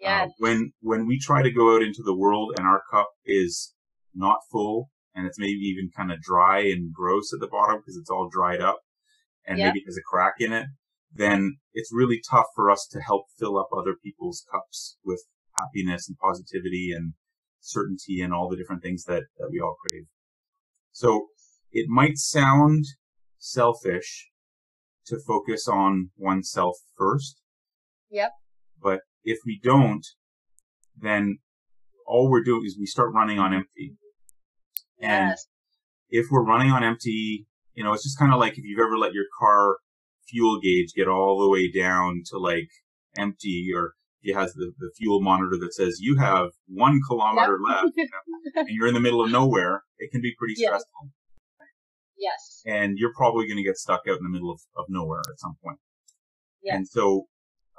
[0.00, 0.24] Yeah.
[0.24, 3.74] Uh, when, when we try to go out into the world and our cup is
[4.14, 7.96] not full and it's maybe even kind of dry and gross at the bottom because
[7.96, 8.80] it's all dried up
[9.46, 9.68] and Yep.
[9.68, 10.66] maybe there's a crack in it,
[11.12, 15.24] then it's really tough for us to help fill up other people's cups with
[15.56, 17.14] happiness and positivity and
[17.66, 20.04] certainty and all the different things that, that we all crave.
[20.92, 21.28] So
[21.72, 22.84] it might sound
[23.38, 24.30] selfish
[25.06, 27.40] to focus on oneself first.
[28.10, 28.32] Yep.
[28.82, 30.04] But if we don't,
[30.96, 31.38] then
[32.06, 33.96] all we're doing is we start running on empty.
[35.00, 35.46] And Yes.
[36.08, 38.96] if we're running on empty, you know, it's just kind of like if you've ever
[38.96, 39.76] let your car
[40.28, 42.68] fuel gauge get all the way down to like
[43.18, 43.92] empty or
[44.22, 48.60] it has the, the fuel monitor that says you have one kilometer left you know,
[48.62, 50.68] and you're in the middle of nowhere, it can be pretty Yeah.
[50.68, 51.10] stressful.
[52.18, 52.62] Yes.
[52.64, 55.38] And you're probably going to get stuck out in the middle of, of nowhere at
[55.38, 55.78] some point.
[56.62, 56.76] Yeah.
[56.76, 57.26] And so,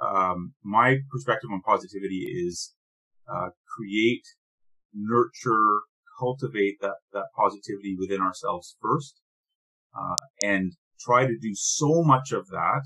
[0.00, 2.74] um, my perspective on positivity is,
[3.28, 4.22] uh, create,
[4.94, 5.80] nurture,
[6.18, 9.20] cultivate that, that positivity within ourselves first,
[9.98, 12.82] uh, and try to do so much of that.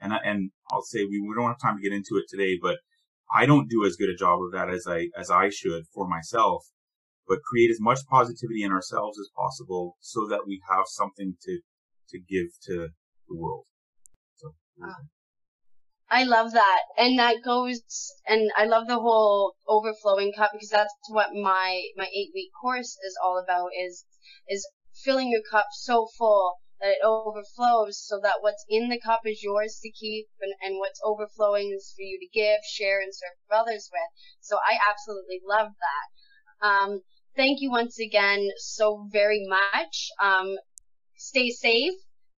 [0.00, 2.78] And, and I'll say we, we don't have time to get into it today, but
[3.34, 6.06] I don't do as good a job of that as I, as I should for
[6.06, 6.66] myself,
[7.26, 11.58] but create as much positivity in ourselves as possible so that we have something to,
[12.10, 12.90] to give to
[13.28, 13.64] the world.
[14.36, 14.94] So, ah.
[16.08, 16.82] I love that.
[16.96, 17.82] And that goes,
[18.28, 22.96] and I love the whole overflowing cup because that's what my, my eight week course
[23.04, 24.04] is all about is,
[24.48, 24.64] is
[25.02, 29.42] filling your cup so full that it overflows so that what's in the cup is
[29.42, 33.58] yours to keep and, and what's overflowing is for you to give, share, and serve
[33.60, 34.10] others with.
[34.40, 36.66] So I absolutely love that.
[36.66, 37.00] Um,
[37.36, 40.10] thank you once again so very much.
[40.20, 40.56] Um,
[41.16, 41.94] stay safe.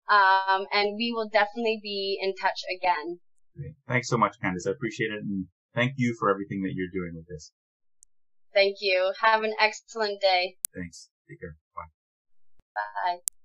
[0.08, 3.18] Um, and we will definitely be in touch again.
[3.56, 3.74] great.
[3.88, 4.66] Thanks so much, Candace.
[4.66, 5.22] I appreciate it.
[5.22, 7.50] And thank you for everything that you're doing with this.
[8.54, 9.12] Thank you.
[9.20, 10.56] Have an excellent day.
[10.74, 11.10] Thanks.
[11.28, 11.56] Take care.
[11.74, 11.90] Bye.
[12.74, 13.35] Bye.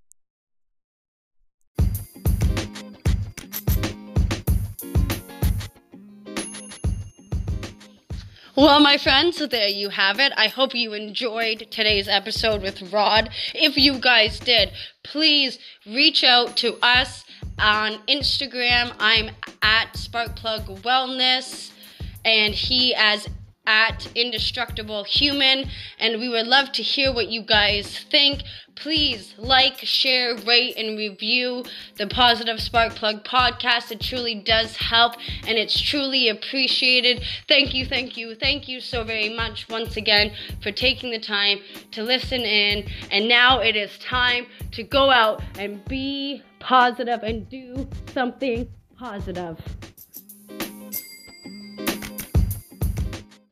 [8.54, 10.34] Well, my friends, there you have it.
[10.36, 13.30] I hope you enjoyed today's episode with Rod.
[13.56, 14.74] If you guys did,
[15.04, 17.24] please reach out to us
[17.58, 18.94] on Instagram.
[19.00, 19.30] I'm
[19.62, 21.72] at Sparkplug Wellness,
[22.26, 23.30] and he as
[23.72, 25.70] at Indestructible Human.
[25.98, 28.44] And we would love to hear what you guys think.
[28.76, 31.64] Please like, share, rate, and review
[31.96, 33.92] the Positive Spark Plug podcast.
[33.92, 35.14] It truly does help
[35.48, 37.24] and it's truly appreciated.
[37.48, 41.60] Thank you, thank you, thank you so very much once again for taking the time
[41.92, 42.90] to listen in.
[43.10, 48.68] And now it is time to go out and be positive and do something
[48.98, 49.58] positive.